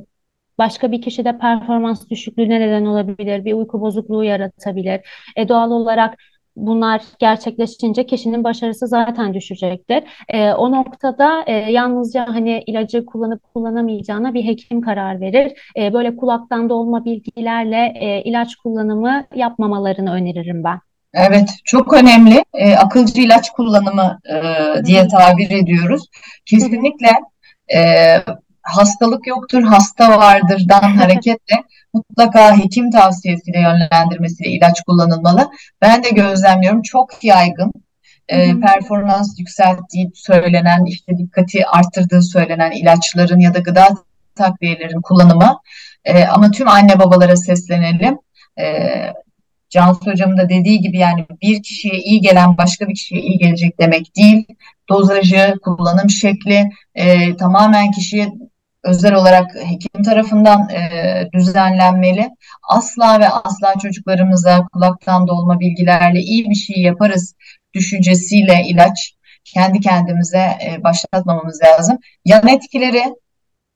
başka 0.57 0.91
bir 0.91 1.01
kişide 1.01 1.37
performans 1.37 2.09
düşüklüğüne 2.09 2.59
neden 2.59 2.85
olabilir, 2.85 3.45
bir 3.45 3.53
uyku 3.53 3.81
bozukluğu 3.81 4.23
yaratabilir. 4.23 5.01
E, 5.35 5.49
doğal 5.49 5.71
olarak 5.71 6.17
bunlar 6.55 7.01
gerçekleşince 7.19 8.05
kişinin 8.05 8.43
başarısı 8.43 8.87
zaten 8.87 9.33
düşecektir. 9.33 10.03
E, 10.29 10.53
o 10.53 10.71
noktada 10.71 11.43
e, 11.47 11.53
yalnızca 11.53 12.25
hani 12.27 12.63
ilacı 12.67 13.05
kullanıp 13.05 13.53
kullanamayacağına 13.53 14.33
bir 14.33 14.43
hekim 14.43 14.81
karar 14.81 15.21
verir. 15.21 15.53
E, 15.77 15.93
böyle 15.93 16.15
kulaktan 16.15 16.69
dolma 16.69 17.05
bilgilerle 17.05 17.93
e, 17.95 18.21
ilaç 18.23 18.55
kullanımı 18.55 19.23
yapmamalarını 19.35 20.13
öneririm 20.13 20.63
ben. 20.63 20.79
Evet, 21.13 21.49
çok 21.65 21.93
önemli. 21.93 22.43
E, 22.53 22.75
akılcı 22.75 23.21
ilaç 23.21 23.49
kullanımı 23.49 24.19
e, 24.29 24.35
diye 24.85 25.07
tabir 25.07 25.51
ediyoruz. 25.51 26.05
Kesinlikle 26.45 27.07
e, 27.73 28.15
hastalık 28.61 29.27
yoktur, 29.27 29.63
hasta 29.63 30.17
vardırdan 30.17 30.81
hareketle 30.97 31.63
mutlaka 31.93 32.57
hekim 32.57 32.91
tavsiyesiyle 32.91 33.59
yönlendirmesiyle 33.59 34.49
ilaç 34.49 34.81
kullanılmalı. 34.81 35.51
Ben 35.81 36.03
de 36.03 36.09
gözlemliyorum 36.09 36.81
çok 36.81 37.23
yaygın 37.23 37.71
e, 38.27 38.59
performans 38.59 39.39
yükselttiği 39.39 40.11
söylenen, 40.15 40.85
işte 40.85 41.17
dikkati 41.17 41.67
arttırdığı 41.67 42.21
söylenen 42.21 42.71
ilaçların 42.71 43.39
ya 43.39 43.53
da 43.53 43.59
gıda 43.59 43.87
takviyelerin 44.35 45.01
kullanımı. 45.01 45.59
E, 46.05 46.25
ama 46.25 46.51
tüm 46.51 46.67
anne 46.67 46.99
babalara 46.99 47.35
seslenelim. 47.35 48.17
E, 48.59 48.65
Cansu 49.71 50.11
Hocam'ın 50.11 50.37
da 50.37 50.49
dediği 50.49 50.81
gibi 50.81 50.97
yani 50.97 51.25
bir 51.41 51.63
kişiye 51.63 51.99
iyi 51.99 52.21
gelen 52.21 52.57
başka 52.57 52.87
bir 52.87 52.93
kişiye 52.93 53.21
iyi 53.21 53.37
gelecek 53.37 53.79
demek 53.79 54.15
değil. 54.15 54.45
Dozajı, 54.89 55.55
kullanım 55.63 56.09
şekli 56.09 56.69
e, 56.95 57.37
tamamen 57.37 57.91
kişiye 57.91 58.29
özel 58.83 59.13
olarak 59.13 59.55
hekim 59.55 60.03
tarafından 60.03 60.69
e, 60.69 61.29
düzenlenmeli. 61.33 62.29
Asla 62.69 63.19
ve 63.19 63.29
asla 63.29 63.73
çocuklarımıza 63.81 64.67
kulaktan 64.73 65.27
dolma 65.27 65.59
bilgilerle 65.59 66.19
iyi 66.19 66.49
bir 66.49 66.55
şey 66.55 66.81
yaparız 66.81 67.35
düşüncesiyle 67.73 68.63
ilaç 68.67 69.13
kendi 69.43 69.79
kendimize 69.79 70.37
e, 70.37 70.83
başlatmamamız 70.83 71.61
lazım. 71.63 71.97
Yan 72.25 72.47
etkileri 72.47 73.03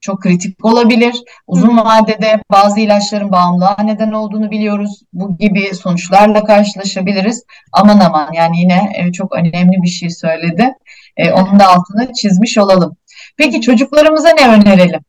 çok 0.06 0.22
kritik 0.22 0.66
olabilir. 0.66 1.16
Uzun 1.48 1.78
vadede 1.78 2.42
bazı 2.52 2.80
ilaçların 2.80 3.32
bağımlılığa 3.32 3.78
neden 3.84 4.12
olduğunu 4.12 4.52
biliyoruz. 4.52 5.02
Bu 5.14 5.38
gibi 5.38 5.76
sonuçlarla 5.76 6.44
karşılaşabiliriz. 6.44 7.44
Aman 7.72 8.00
aman 8.00 8.34
yani 8.34 8.60
yine 8.60 8.92
e, 8.96 9.12
çok 9.12 9.36
önemli 9.36 9.82
bir 9.84 9.88
şey 9.88 10.10
söyledi. 10.10 10.74
E, 11.18 11.32
onun 11.32 11.60
da 11.60 11.68
altını 11.68 12.14
çizmiş 12.14 12.58
olalım. 12.58 12.98
Peki 13.38 13.62
çocuklarımıza 13.62 14.30
ne 14.30 14.48
önerelim? 14.48 15.02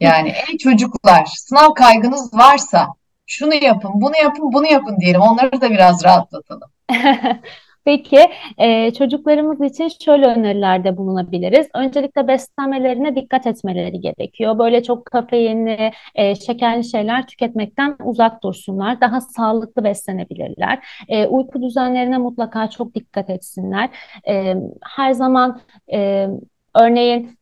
Yani 0.00 0.28
ey 0.28 0.58
çocuklar 0.58 1.24
sınav 1.24 1.74
kaygınız 1.74 2.34
varsa 2.34 2.88
şunu 3.26 3.54
yapın, 3.54 3.90
bunu 3.94 4.16
yapın, 4.22 4.52
bunu 4.52 4.66
yapın 4.66 4.96
diyelim. 5.00 5.20
Onları 5.20 5.60
da 5.60 5.70
biraz 5.70 6.04
rahatlatalım. 6.04 6.70
Peki, 7.84 8.18
e, 8.58 8.92
çocuklarımız 8.94 9.60
için 9.60 9.88
şöyle 10.04 10.26
önerilerde 10.26 10.96
bulunabiliriz. 10.96 11.66
Öncelikle 11.74 12.28
beslenmelerine 12.28 13.16
dikkat 13.16 13.46
etmeleri 13.46 14.00
gerekiyor. 14.00 14.58
Böyle 14.58 14.82
çok 14.82 15.06
kafeinli, 15.06 15.92
e, 16.14 16.34
şekerli 16.34 16.84
şeyler 16.84 17.26
tüketmekten 17.26 17.96
uzak 18.04 18.42
dursunlar. 18.42 19.00
Daha 19.00 19.20
sağlıklı 19.20 19.84
beslenebilirler. 19.84 20.86
E, 21.08 21.26
uyku 21.26 21.62
düzenlerine 21.62 22.18
mutlaka 22.18 22.70
çok 22.70 22.94
dikkat 22.94 23.30
etsinler. 23.30 23.90
E, 24.28 24.54
her 24.96 25.12
zaman 25.12 25.60
e, 25.92 26.28
örneğin 26.74 27.38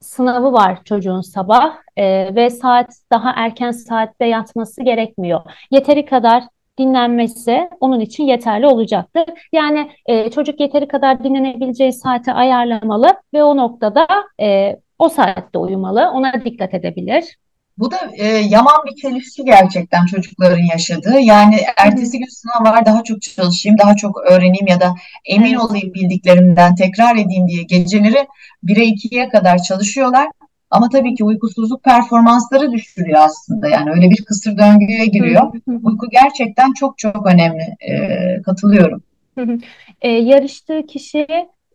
sınavı 0.00 0.52
var 0.52 0.84
çocuğun 0.84 1.20
sabah 1.20 1.76
e, 1.96 2.34
ve 2.34 2.50
saat 2.50 2.90
daha 3.12 3.32
erken 3.36 3.70
saatte 3.70 4.24
yatması 4.26 4.82
gerekmiyor. 4.82 5.40
Yeteri 5.70 6.04
kadar 6.04 6.44
dinlenmesi 6.78 7.68
onun 7.80 8.00
için 8.00 8.24
yeterli 8.24 8.66
olacaktır. 8.66 9.24
Yani 9.52 9.90
e, 10.06 10.30
çocuk 10.30 10.60
yeteri 10.60 10.88
kadar 10.88 11.24
dinlenebileceği 11.24 11.92
saati 11.92 12.32
ayarlamalı 12.32 13.16
ve 13.34 13.42
o 13.42 13.56
noktada 13.56 14.06
e, 14.40 14.76
o 14.98 15.08
saatte 15.08 15.58
uyumalı. 15.58 16.10
Ona 16.14 16.44
dikkat 16.44 16.74
edebilir. 16.74 17.24
Bu 17.78 17.90
da 17.90 17.96
e, 18.16 18.26
yaman 18.26 18.76
bir 18.86 19.00
çelişki 19.02 19.44
gerçekten 19.44 20.06
çocukların 20.06 20.62
yaşadığı. 20.72 21.20
Yani 21.20 21.56
ertesi 21.76 22.18
gün 22.18 22.26
sınav 22.26 22.72
var 22.72 22.86
daha 22.86 23.04
çok 23.04 23.22
çalışayım, 23.22 23.78
daha 23.78 23.96
çok 23.96 24.20
öğreneyim 24.30 24.66
ya 24.66 24.80
da 24.80 24.94
emin 25.24 25.54
olayım 25.54 25.94
bildiklerimden 25.94 26.74
tekrar 26.74 27.16
edeyim 27.16 27.48
diye 27.48 27.62
geceleri 27.62 28.26
1'e 28.64 28.84
2'ye 28.84 29.28
kadar 29.28 29.58
çalışıyorlar. 29.62 30.28
Ama 30.70 30.88
tabii 30.88 31.14
ki 31.14 31.24
uykusuzluk 31.24 31.84
performansları 31.84 32.72
düşürüyor 32.72 33.20
aslında. 33.20 33.68
Yani 33.68 33.90
öyle 33.90 34.10
bir 34.10 34.24
kısır 34.24 34.58
döngüye 34.58 35.06
giriyor. 35.06 35.52
Uyku 35.66 36.10
gerçekten 36.10 36.72
çok 36.72 36.98
çok 36.98 37.26
önemli. 37.26 37.76
E, 37.80 38.42
katılıyorum. 38.42 39.02
Hı 39.38 39.44
hı. 39.44 39.58
E, 40.00 40.08
yarıştığı 40.08 40.86
kişi 40.86 41.26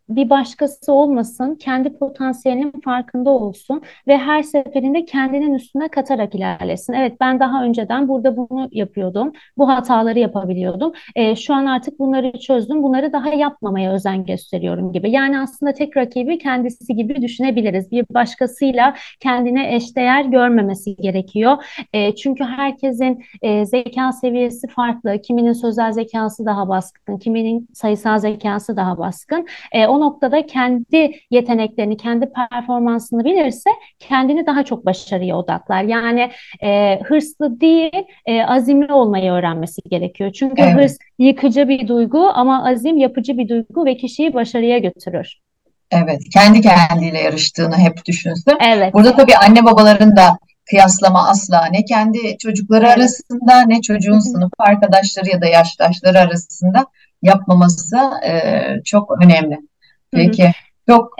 bir 0.09 0.29
başkası 0.29 0.93
olmasın, 0.93 1.55
kendi 1.55 1.97
potansiyelinin 1.97 2.73
farkında 2.83 3.29
olsun 3.29 3.81
ve 4.07 4.17
her 4.17 4.43
seferinde 4.43 5.05
kendinin 5.05 5.53
üstüne 5.53 5.87
katarak 5.87 6.35
ilerlesin. 6.35 6.93
Evet, 6.93 7.17
ben 7.21 7.39
daha 7.39 7.63
önceden 7.63 8.07
burada 8.07 8.37
bunu 8.37 8.69
yapıyordum, 8.71 9.31
bu 9.57 9.69
hataları 9.69 10.19
yapabiliyordum. 10.19 10.93
E, 11.15 11.35
şu 11.35 11.53
an 11.53 11.65
artık 11.65 11.99
bunları 11.99 12.39
çözdüm, 12.39 12.83
bunları 12.83 13.13
daha 13.13 13.29
yapmamaya 13.29 13.93
özen 13.93 14.25
gösteriyorum 14.25 14.91
gibi. 14.91 15.11
Yani 15.11 15.39
aslında 15.39 15.73
tek 15.73 15.97
rakibi 15.97 16.37
kendisi 16.37 16.95
gibi 16.95 17.21
düşünebiliriz. 17.21 17.91
Bir 17.91 18.05
başkasıyla 18.09 18.95
kendine 19.19 19.75
eşdeğer 19.75 20.25
görmemesi 20.25 20.95
gerekiyor. 20.95 21.63
E, 21.93 22.15
çünkü 22.15 22.43
herkesin 22.43 23.23
e, 23.41 23.65
zeka 23.65 24.11
seviyesi 24.11 24.67
farklı. 24.67 25.21
Kiminin 25.21 25.53
sözel 25.53 25.91
zekası 25.91 26.45
daha 26.45 26.69
baskın, 26.69 27.17
kiminin 27.17 27.67
sayısal 27.73 28.17
zekası 28.17 28.77
daha 28.77 28.97
baskın. 28.97 29.47
E, 29.71 29.87
o 29.93 30.01
noktada 30.01 30.45
kendi 30.45 31.11
yeteneklerini, 31.31 31.97
kendi 31.97 32.25
performansını 32.51 33.25
bilirse 33.25 33.69
kendini 33.99 34.45
daha 34.45 34.65
çok 34.65 34.85
başarıya 34.85 35.37
odaklar. 35.37 35.83
Yani 35.83 36.31
e, 36.63 36.99
hırslı 37.03 37.61
değil, 37.61 38.03
e, 38.25 38.43
azimli 38.43 38.93
olmayı 38.93 39.31
öğrenmesi 39.31 39.81
gerekiyor. 39.89 40.31
Çünkü 40.31 40.61
Evet, 40.61 40.75
hırs 40.75 40.97
yıkıcı 41.19 41.69
bir 41.69 41.87
duygu 41.87 42.27
ama 42.33 42.69
azim 42.69 42.97
yapıcı 42.97 43.37
bir 43.37 43.49
duygu 43.49 43.85
ve 43.85 43.97
kişiyi 43.97 44.33
başarıya 44.33 44.77
götürür. 44.77 45.39
evet. 45.91 46.21
Kendi 46.33 46.61
kendiyle 46.61 47.19
yarıştığını 47.19 47.77
hep 47.77 48.05
düşünsün. 48.05 48.57
Evet, 48.61 48.93
Burada 48.93 49.15
tabii 49.15 49.35
anne 49.35 49.65
babaların 49.65 50.15
da 50.15 50.37
kıyaslama 50.69 51.29
asla 51.29 51.65
ne 51.65 51.85
kendi 51.85 52.37
çocukları 52.37 52.85
evet. 52.85 52.97
arasında 52.97 53.61
ne 53.61 53.81
çocuğun 53.81 54.19
sınıf 54.19 54.51
arkadaşları 54.59 55.29
ya 55.29 55.41
da 55.41 55.45
yaştaşları 55.45 56.19
arasında 56.19 56.85
yapmaması 57.21 57.97
e, 58.25 58.61
çok 58.85 59.23
önemli. 59.23 59.59
Peki, 60.15 60.51
çok 60.89 61.15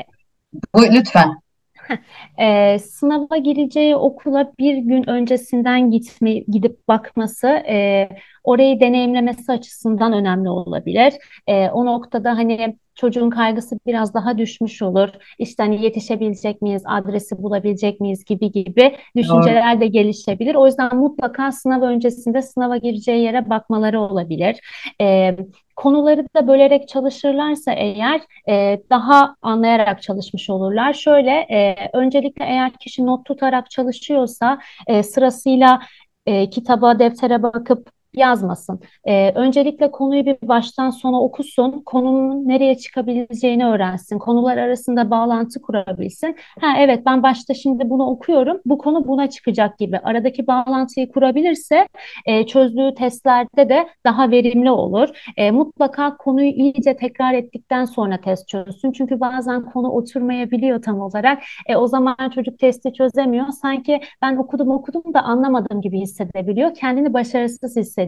bu 0.76 0.82
lütfen. 0.82 1.44
E, 2.40 2.80
sınava 2.80 3.38
gireceği 3.38 3.96
okula 3.96 4.54
bir 4.60 4.78
gün 4.78 5.10
öncesinden 5.10 5.92
gitme, 5.92 6.34
gidip 6.34 6.88
bakması, 6.88 7.48
e, 7.48 8.10
orayı 8.44 8.80
deneyimlemesi 8.80 9.52
açısından 9.52 10.14
önemli 10.14 10.50
olabilir. 10.50 11.14
E, 11.48 11.70
o 11.70 11.86
noktada 11.86 12.32
hani 12.32 12.78
çocuğun 12.96 13.30
kaygısı 13.30 13.80
biraz 13.88 14.14
daha 14.14 14.38
düşmüş 14.38 14.82
olur. 14.82 15.10
İşte 15.40 15.64
hani 15.64 15.84
yetişebilecek 15.84 16.62
miyiz, 16.62 16.84
adresi 16.86 17.44
bulabilecek 17.44 18.00
miyiz 18.00 18.26
gibi 18.26 18.52
gibi 18.52 18.96
düşünceler 19.16 19.82
de 19.82 19.88
gelişebilir. 19.88 20.56
O 20.56 20.66
yüzden 20.66 20.96
mutlaka 20.96 21.52
sınav 21.52 21.82
öncesinde 21.82 22.42
sınava 22.42 22.78
gireceği 22.78 23.24
yere 23.24 23.50
bakmaları 23.50 24.02
olabilir. 24.02 24.60
E, 25.02 25.38
konuları 25.76 26.26
da 26.36 26.48
bölerek 26.48 26.88
çalışırlarsa 26.88 27.72
eğer 27.74 28.22
e, 28.50 28.82
daha 28.90 29.36
anlayarak 29.42 30.02
çalışmış 30.02 30.50
olurlar. 30.50 30.94
Şöyle, 30.94 31.32
e, 31.32 31.90
öncelikle 31.94 32.46
eğer 32.46 32.74
kişi 32.74 33.06
not 33.06 33.26
tutarak 33.26 33.72
çalışıyorsa 33.72 34.60
e, 34.88 35.04
sırasıyla 35.04 35.80
e, 36.26 36.50
kitaba, 36.50 37.00
deftere 37.00 37.44
bakıp 37.44 37.90
yazmasın. 38.14 38.80
Ee, 39.06 39.32
öncelikle 39.36 39.92
konuyu 39.92 40.26
bir 40.26 40.38
baştan 40.42 40.90
sona 40.90 41.22
okusun, 41.22 41.82
konunun 41.86 42.48
nereye 42.48 42.78
çıkabileceğini 42.78 43.66
öğrensin, 43.66 44.20
konular 44.20 44.58
arasında 44.58 45.10
bağlantı 45.12 45.62
kurabilsin. 45.62 46.36
Ha 46.62 46.68
evet 46.80 47.06
ben 47.06 47.24
başta 47.24 47.54
şimdi 47.54 47.90
bunu 47.90 48.06
okuyorum, 48.06 48.58
bu 48.66 48.78
konu 48.78 49.08
buna 49.08 49.30
çıkacak 49.30 49.78
gibi. 49.78 50.00
Aradaki 50.04 50.48
bağlantıyı 50.48 51.12
kurabilirse 51.12 51.88
e, 52.26 52.46
çözdüğü 52.46 52.94
testlerde 52.96 53.70
de 53.70 53.88
daha 54.06 54.32
verimli 54.32 54.72
olur. 54.72 55.10
E, 55.38 55.52
mutlaka 55.52 56.18
konuyu 56.18 56.50
iyice 56.50 56.96
tekrar 56.96 57.34
ettikten 57.34 57.86
sonra 57.86 58.22
test 58.22 58.48
çözsün. 58.48 58.92
Çünkü 58.92 59.20
bazen 59.20 59.66
konu 59.66 59.90
oturmayabiliyor 59.90 60.82
tam 60.82 61.02
olarak. 61.02 61.44
E, 61.68 61.76
o 61.76 61.88
zaman 61.88 62.30
çocuk 62.36 62.60
testi 62.60 62.94
çözemiyor. 62.94 63.48
Sanki 63.62 64.02
ben 64.22 64.36
okudum 64.36 64.72
okudum 64.72 65.14
da 65.14 65.22
anlamadım 65.22 65.82
gibi 65.82 66.00
hissedebiliyor. 66.00 66.74
Kendini 66.74 67.14
başarısız 67.14 67.76
hissediyor 67.76 68.03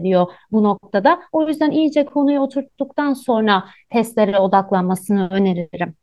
bu 0.52 0.62
noktada. 0.62 1.20
O 1.32 1.48
yüzden 1.48 1.70
iyice 1.70 2.04
konuyu 2.04 2.40
oturttuktan 2.40 3.12
sonra 3.12 3.64
testlere 3.90 4.38
odaklanmasını 4.38 5.28
öneririm. 5.28 5.94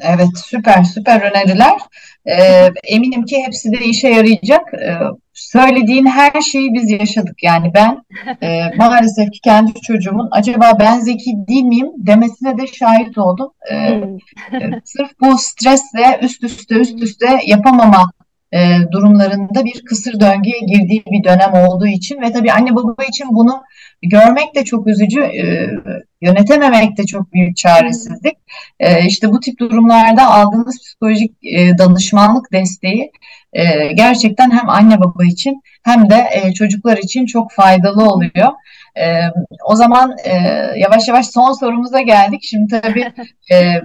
Evet, 0.00 0.28
süper 0.44 0.82
süper 0.82 1.20
öneriler. 1.20 1.78
Ee, 2.26 2.70
eminim 2.84 3.24
ki 3.24 3.42
hepsi 3.46 3.72
de 3.72 3.84
işe 3.84 4.08
yarayacak. 4.08 4.74
Ee, 4.74 4.94
söylediğin 5.32 6.06
her 6.06 6.40
şeyi 6.40 6.74
biz 6.74 6.90
yaşadık. 6.90 7.42
Yani 7.42 7.72
ben 7.74 8.02
e, 8.42 8.76
maalesef 8.76 9.30
ki 9.30 9.40
kendi 9.44 9.80
çocuğumun 9.80 10.28
acaba 10.30 10.76
ben 10.80 11.00
zeki 11.00 11.34
değil 11.48 11.64
miyim 11.64 11.88
demesine 11.96 12.58
de 12.58 12.66
şahit 12.66 13.18
oldum. 13.18 13.50
Ee, 13.70 13.76
e, 13.76 14.00
sırf 14.84 15.10
bu 15.20 15.38
stresle 15.38 16.18
üst 16.22 16.44
üste 16.44 16.74
üst 16.74 17.02
üste 17.02 17.38
yapamama 17.46 18.12
e, 18.52 18.78
durumlarında 18.92 19.64
bir 19.64 19.84
kısır 19.84 20.20
döngüye 20.20 20.60
girdiği 20.60 21.04
bir 21.06 21.24
dönem 21.24 21.54
olduğu 21.54 21.86
için 21.86 22.22
ve 22.22 22.32
tabii 22.32 22.52
anne 22.52 22.76
baba 22.76 23.04
için 23.04 23.26
bunu 23.30 23.62
görmek 24.02 24.54
de 24.54 24.64
çok 24.64 24.86
üzücü, 24.86 25.20
e, 25.20 25.70
yönetememek 26.20 26.96
de 26.98 27.06
çok 27.06 27.32
büyük 27.32 27.56
çaresizlik. 27.56 28.36
E, 28.80 29.06
işte 29.06 29.30
bu 29.30 29.40
tip 29.40 29.58
durumlarda 29.58 30.30
aldığınız 30.30 30.78
psikolojik 30.82 31.32
e, 31.42 31.78
danışmanlık 31.78 32.52
desteği 32.52 33.12
e, 33.52 33.92
gerçekten 33.92 34.50
hem 34.50 34.68
anne 34.68 35.00
baba 35.00 35.24
için 35.24 35.62
hem 35.82 36.10
de 36.10 36.28
e, 36.32 36.52
çocuklar 36.52 36.96
için 36.96 37.26
çok 37.26 37.52
faydalı 37.52 38.04
oluyor. 38.04 38.48
E, 38.96 39.20
o 39.64 39.76
zaman 39.76 40.16
e, 40.24 40.34
yavaş 40.76 41.08
yavaş 41.08 41.26
son 41.26 41.52
sorumuza 41.52 42.00
geldik. 42.00 42.40
Şimdi 42.42 42.80
tabii 42.80 43.12
e, 43.52 43.80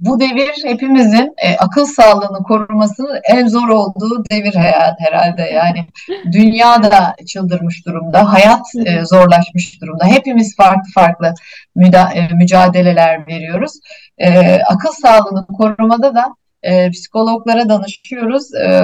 bu 0.00 0.20
devir 0.20 0.64
hepimizin 0.64 1.34
e, 1.44 1.56
akıl 1.56 1.84
sağlığını 1.84 2.42
korumasının 2.42 3.20
en 3.24 3.46
zor 3.48 3.68
olduğu 3.68 4.24
devir 4.30 4.54
hayat 4.54 5.00
herhalde. 5.00 5.42
Yani 5.42 5.86
dünya 6.32 6.82
da 6.82 7.14
çıldırmış 7.26 7.86
durumda, 7.86 8.32
hayat 8.32 8.66
e, 8.86 9.04
zorlaşmış 9.04 9.80
durumda. 9.80 10.04
Hepimiz 10.06 10.56
farklı 10.56 10.92
farklı 10.94 11.34
müda, 11.74 12.12
e, 12.12 12.34
mücadeleler 12.34 13.26
veriyoruz. 13.26 13.72
E, 14.18 14.58
akıl 14.62 14.92
sağlığını 14.92 15.46
korumada 15.46 16.14
da 16.14 16.34
e, 16.62 16.90
psikologlara 16.90 17.68
danışıyoruz 17.68 18.54
e, 18.54 18.82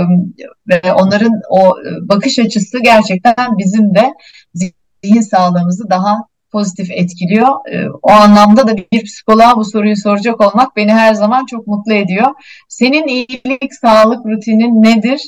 ve 0.68 0.92
onların 0.92 1.32
o 1.50 1.76
bakış 2.00 2.38
açısı 2.38 2.78
gerçekten 2.82 3.58
bizim 3.58 3.94
de 3.94 4.12
zihin 4.54 5.20
sağlığımızı 5.20 5.90
daha 5.90 6.16
pozitif 6.56 6.90
etkiliyor. 6.90 7.48
Ee, 7.72 7.88
o 8.02 8.10
anlamda 8.10 8.68
da 8.68 8.76
bir 8.76 9.04
psikoloğa 9.04 9.56
bu 9.56 9.64
soruyu 9.64 9.96
soracak 9.96 10.40
olmak 10.40 10.76
beni 10.76 10.92
her 10.92 11.14
zaman 11.14 11.46
çok 11.46 11.66
mutlu 11.66 11.92
ediyor. 11.92 12.28
Senin 12.68 13.06
iyilik, 13.06 13.74
sağlık 13.80 14.26
rutinin 14.26 14.82
nedir? 14.82 15.20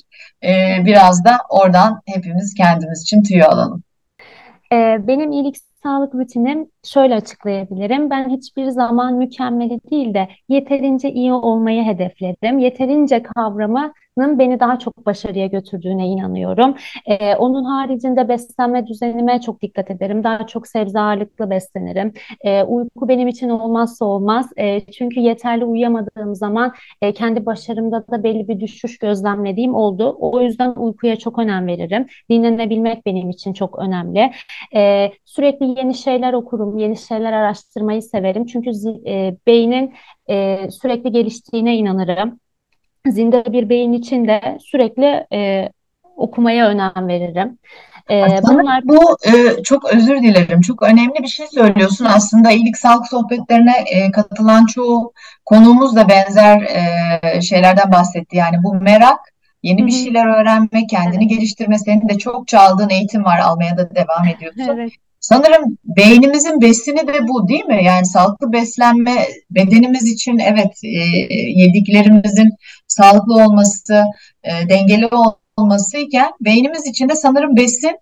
Ee, 0.45 0.77
biraz 0.87 1.25
da 1.25 1.39
oradan 1.49 2.01
hepimiz 2.07 2.55
kendimiz 2.55 3.03
için 3.03 3.23
tüy 3.23 3.43
alalım. 3.43 3.83
Ee, 4.73 4.99
benim 5.07 5.33
iyilik 5.33 5.57
sağlık 5.83 6.15
rutinim 6.15 6.67
şöyle 6.85 7.15
açıklayabilirim. 7.15 8.11
Ben 8.11 8.29
hiçbir 8.29 8.67
zaman 8.69 9.15
mükemmeli 9.15 9.81
değil 9.91 10.15
de 10.15 10.29
yeterince 10.49 11.11
iyi 11.11 11.33
olmayı 11.33 11.83
hedefledim. 11.85 12.59
Yeterince 12.59 13.23
kavramı 13.23 13.93
beni 14.19 14.61
daha 14.61 14.79
çok 14.79 15.07
başarıya 15.07 15.47
götürdüğüne 15.47 16.07
inanıyorum. 16.07 16.75
Ee, 17.07 17.35
onun 17.37 17.65
haricinde 17.65 18.29
beslenme 18.29 18.87
düzenime 18.87 19.41
çok 19.41 19.63
dikkat 19.63 19.91
ederim. 19.91 20.25
Daha 20.25 20.47
çok 20.47 20.67
sebze 20.67 21.01
ağırlıklı 21.01 21.51
beslenirim. 21.51 22.13
Ee, 22.45 22.63
uyku 22.63 23.09
benim 23.09 23.29
için 23.29 23.49
olmazsa 23.49 24.05
olmaz. 24.05 24.51
Ee, 24.59 24.81
çünkü 24.81 25.21
yeterli 25.21 25.65
uyuyamadığım 25.65 26.35
zaman 26.35 26.73
e, 27.03 27.13
kendi 27.13 27.47
başarımda 27.47 28.07
da 28.11 28.23
belli 28.23 28.49
bir 28.49 28.61
düşüş 28.61 28.99
gözlemlediğim 28.99 29.75
oldu. 29.75 30.17
O 30.21 30.41
yüzden 30.41 30.73
uykuya 30.77 31.17
çok 31.17 31.39
önem 31.39 31.67
veririm. 31.67 32.07
Dinlenebilmek 32.31 33.07
benim 33.07 33.31
için 33.31 33.53
çok 33.53 33.79
önemli. 33.79 34.31
Ee, 34.75 35.13
sürekli 35.25 35.67
yeni 35.79 35.95
şeyler 35.95 36.33
okurum, 36.33 36.68
yeni 36.77 36.97
şeyler 36.97 37.33
araştırmayı 37.33 38.03
severim. 38.03 38.47
Çünkü 38.47 38.71
e, 39.07 39.37
beynin 39.47 39.95
e, 40.31 40.69
sürekli 40.71 41.13
geliştiğine 41.13 41.77
inanırım 41.77 42.41
zinde 43.07 43.53
bir 43.53 43.69
beyin 43.69 43.93
için 43.93 44.29
de 44.29 44.59
sürekli 44.61 45.27
e, 45.33 45.69
okumaya 46.17 46.69
önem 46.69 47.09
veririm. 47.09 47.59
E, 48.11 48.43
bunlar 48.43 48.83
bu 48.85 49.17
e, 49.27 49.63
çok 49.63 49.95
özür 49.95 50.23
dilerim. 50.23 50.61
Çok 50.61 50.83
önemli 50.83 51.23
bir 51.23 51.29
şey 51.29 51.47
söylüyorsun. 51.47 52.05
Aslında 52.05 52.51
iyilik 52.51 52.77
sağlık 52.77 53.07
sohbetlerine 53.07 53.75
e, 53.93 54.11
katılan 54.11 54.67
çoğu 54.67 55.13
konuğumuz 55.45 55.97
da 55.97 56.09
benzer 56.09 56.63
e, 56.63 57.43
şeylerden 57.43 57.93
bahsetti. 57.93 58.37
Yani 58.37 58.57
bu 58.63 58.75
merak, 58.75 59.19
yeni 59.63 59.87
bir 59.87 59.93
şeyler 59.93 60.41
öğrenme, 60.41 60.87
kendini 60.91 61.25
evet. 61.25 61.31
geliştirme. 61.31 61.79
Senin 61.79 62.09
de 62.09 62.19
çok 62.19 62.49
çaldığın 62.49 62.91
eğitim 62.91 63.25
var, 63.25 63.39
almaya 63.39 63.77
da 63.77 63.95
devam 63.95 64.27
ediyorsun. 64.37 64.69
Evet. 64.69 64.93
Sanırım 65.21 65.79
beynimizin 65.85 66.61
besini 66.61 67.07
de 67.07 67.29
bu 67.29 67.49
değil 67.49 67.65
mi? 67.65 67.85
Yani 67.85 68.07
sağlıklı 68.07 68.53
beslenme 68.53 69.27
bedenimiz 69.51 70.13
için 70.13 70.39
evet 70.39 70.85
e, 70.85 70.89
yediklerimizin 71.61 72.51
sağlıklı 72.87 73.35
olması, 73.35 74.05
e, 74.45 74.69
dengeli 74.69 75.09
olması 75.57 75.99
iken 75.99 76.31
beynimiz 76.41 76.87
için 76.87 77.09
de 77.09 77.15
sanırım 77.15 77.57
besin 77.57 77.97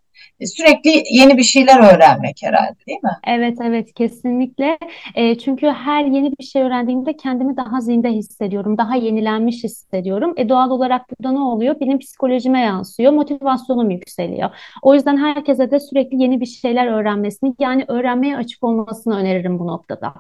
sürekli 0.44 1.03
yeni 1.11 1.37
bir 1.37 1.42
şeyler 1.42 1.94
öğrenmek 1.94 2.37
herhalde 2.42 2.77
değil 2.87 2.99
mi? 3.03 3.11
Evet 3.27 3.59
evet 3.62 3.94
kesinlikle. 3.94 4.79
E, 5.14 5.38
çünkü 5.38 5.66
her 5.66 6.05
yeni 6.05 6.33
bir 6.38 6.44
şey 6.44 6.62
öğrendiğimde 6.62 7.16
kendimi 7.16 7.57
daha 7.57 7.81
zinde 7.81 8.09
hissediyorum. 8.09 8.79
Daha 8.79 8.96
yenilenmiş 8.96 9.64
hissediyorum. 9.64 10.35
E, 10.37 10.49
doğal 10.49 10.70
olarak 10.70 11.03
burada 11.11 11.33
ne 11.33 11.38
oluyor? 11.38 11.81
Benim 11.81 11.99
psikolojime 11.99 12.61
yansıyor. 12.61 13.12
Motivasyonum 13.12 13.90
yükseliyor. 13.90 14.51
O 14.83 14.94
yüzden 14.94 15.16
herkese 15.16 15.70
de 15.70 15.81
sürekli 15.81 16.22
yeni 16.22 16.40
bir 16.40 16.46
şeyler 16.46 16.87
öğrenmesini 16.87 17.55
yani 17.59 17.85
öğrenmeye 17.88 18.37
açık 18.37 18.64
olmasını 18.64 19.16
öneririm 19.16 19.59
bu 19.59 19.66
noktada. 19.66 20.14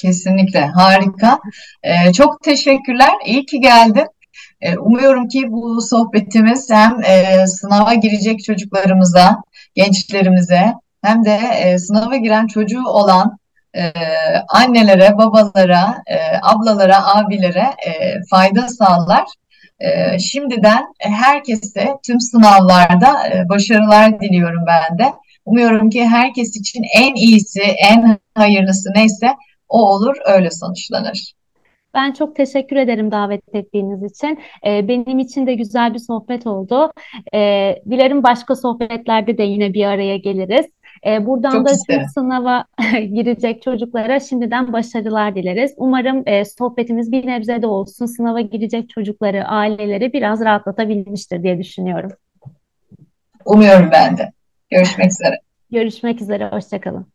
Kesinlikle 0.00 0.60
harika. 0.60 1.38
Ee, 1.82 2.12
çok 2.12 2.42
teşekkürler. 2.42 3.10
İyi 3.26 3.46
ki 3.46 3.60
geldin. 3.60 4.06
Ee, 4.62 4.78
umuyorum 4.78 5.28
ki 5.28 5.52
bu 5.52 5.80
sohbetimiz 5.80 6.70
hem 6.70 7.04
e, 7.04 7.46
sınava 7.46 7.94
girecek 7.94 8.44
çocuklarımıza, 8.44 9.42
gençlerimize 9.74 10.72
hem 11.02 11.24
de 11.24 11.40
e, 11.62 11.78
sınava 11.78 12.16
giren 12.16 12.46
çocuğu 12.46 12.84
olan 12.86 13.38
e, 13.76 13.92
annelere, 14.48 15.18
babalara, 15.18 16.02
e, 16.06 16.16
ablalara, 16.42 17.14
abilere 17.14 17.70
e, 17.86 18.22
fayda 18.30 18.68
sağlar. 18.68 19.24
E, 19.80 20.18
şimdiden 20.18 20.84
herkese 20.98 21.88
tüm 22.06 22.20
sınavlarda 22.20 23.28
e, 23.28 23.48
başarılar 23.48 24.20
diliyorum 24.20 24.64
ben 24.66 24.98
de. 24.98 25.12
Umuyorum 25.44 25.90
ki 25.90 26.06
herkes 26.06 26.56
için 26.56 26.82
en 26.94 27.14
iyisi, 27.14 27.62
en 27.62 28.18
hayırlısı 28.34 28.90
neyse 28.94 29.34
o 29.68 29.88
olur, 29.88 30.16
öyle 30.24 30.50
sonuçlanır. 30.50 31.32
Ben 31.94 32.12
çok 32.12 32.36
teşekkür 32.36 32.76
ederim 32.76 33.10
davet 33.10 33.54
ettiğiniz 33.54 34.12
için. 34.12 34.38
Ee, 34.66 34.88
benim 34.88 35.18
için 35.18 35.46
de 35.46 35.54
güzel 35.54 35.94
bir 35.94 35.98
sohbet 35.98 36.46
oldu. 36.46 36.92
Ee, 37.34 37.82
dilerim 37.90 38.22
başka 38.22 38.56
sohbetlerde 38.56 39.38
de 39.38 39.42
yine 39.42 39.74
bir 39.74 39.84
araya 39.84 40.16
geliriz. 40.16 40.66
Ee, 41.06 41.26
buradan 41.26 41.50
çok 41.50 41.68
da 41.68 41.72
isterim. 41.72 42.06
sınava 42.14 42.64
girecek 42.92 43.62
çocuklara 43.62 44.20
şimdiden 44.20 44.72
başarılar 44.72 45.34
dileriz. 45.34 45.74
Umarım 45.76 46.22
e, 46.26 46.44
sohbetimiz 46.44 47.12
bir 47.12 47.26
nebze 47.26 47.62
de 47.62 47.66
olsun 47.66 48.06
sınava 48.06 48.40
girecek 48.40 48.88
çocukları, 48.88 49.44
aileleri 49.44 50.12
biraz 50.12 50.40
rahatlatabilmiştir 50.40 51.42
diye 51.42 51.58
düşünüyorum. 51.58 52.10
Umuyorum 53.44 53.88
ben 53.92 54.18
de. 54.18 54.32
Görüşmek 54.70 55.10
üzere. 55.10 55.34
Görüşmek 55.70 56.22
üzere, 56.22 56.48
hoşçakalın. 56.48 57.06